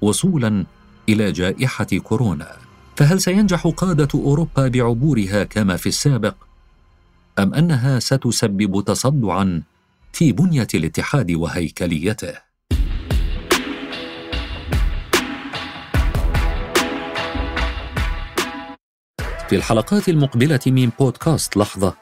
وصولا 0.02 0.66
إلى 1.10 1.32
جائحة 1.32 1.88
كورونا. 2.04 2.52
فهل 2.96 3.22
سينجح 3.22 3.68
قادة 3.68 4.08
أوروبا 4.16 4.68
بعبورها 4.68 5.44
كما 5.44 5.78
في 5.78 5.90
السابق 5.90 6.36
أم 7.40 7.54
أنها 7.54 8.00
ستسبب 8.00 8.84
تصدعا 8.86 9.62
في 10.14 10.32
بنية 10.32 10.68
الاتحاد 10.74 11.32
وهيكليته؟ 11.32 12.45
في 19.56 19.60
الحلقات 19.60 20.10
المقبلة 20.10 20.60
من 20.68 20.90
بودكاست 21.00 21.58
لحظة. 21.58 21.94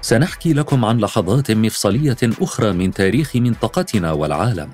سنحكي 0.00 0.52
لكم 0.52 0.84
عن 0.84 0.98
لحظات 0.98 1.50
مفصلية 1.50 2.16
أخرى 2.22 2.72
من 2.72 2.90
تاريخ 2.90 3.36
منطقتنا 3.36 4.12
والعالم. 4.12 4.70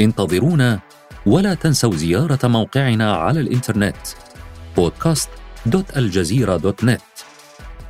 انتظرونا 0.00 0.80
ولا 1.26 1.54
تنسوا 1.54 1.94
زيارة 1.94 2.48
موقعنا 2.48 3.16
على 3.16 3.40
الإنترنت 3.40 3.96
podcast.aljazeera.net 4.76 7.24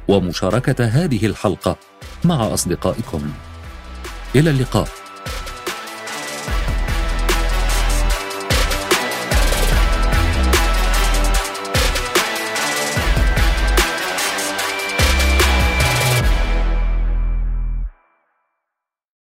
ومشاركة 0.09 0.85
هذه 0.85 1.27
الحلقة 1.27 1.77
مع 2.25 2.55
أصدقائكم. 2.55 3.33
إلى 4.37 4.51
اللقاء. 4.51 4.89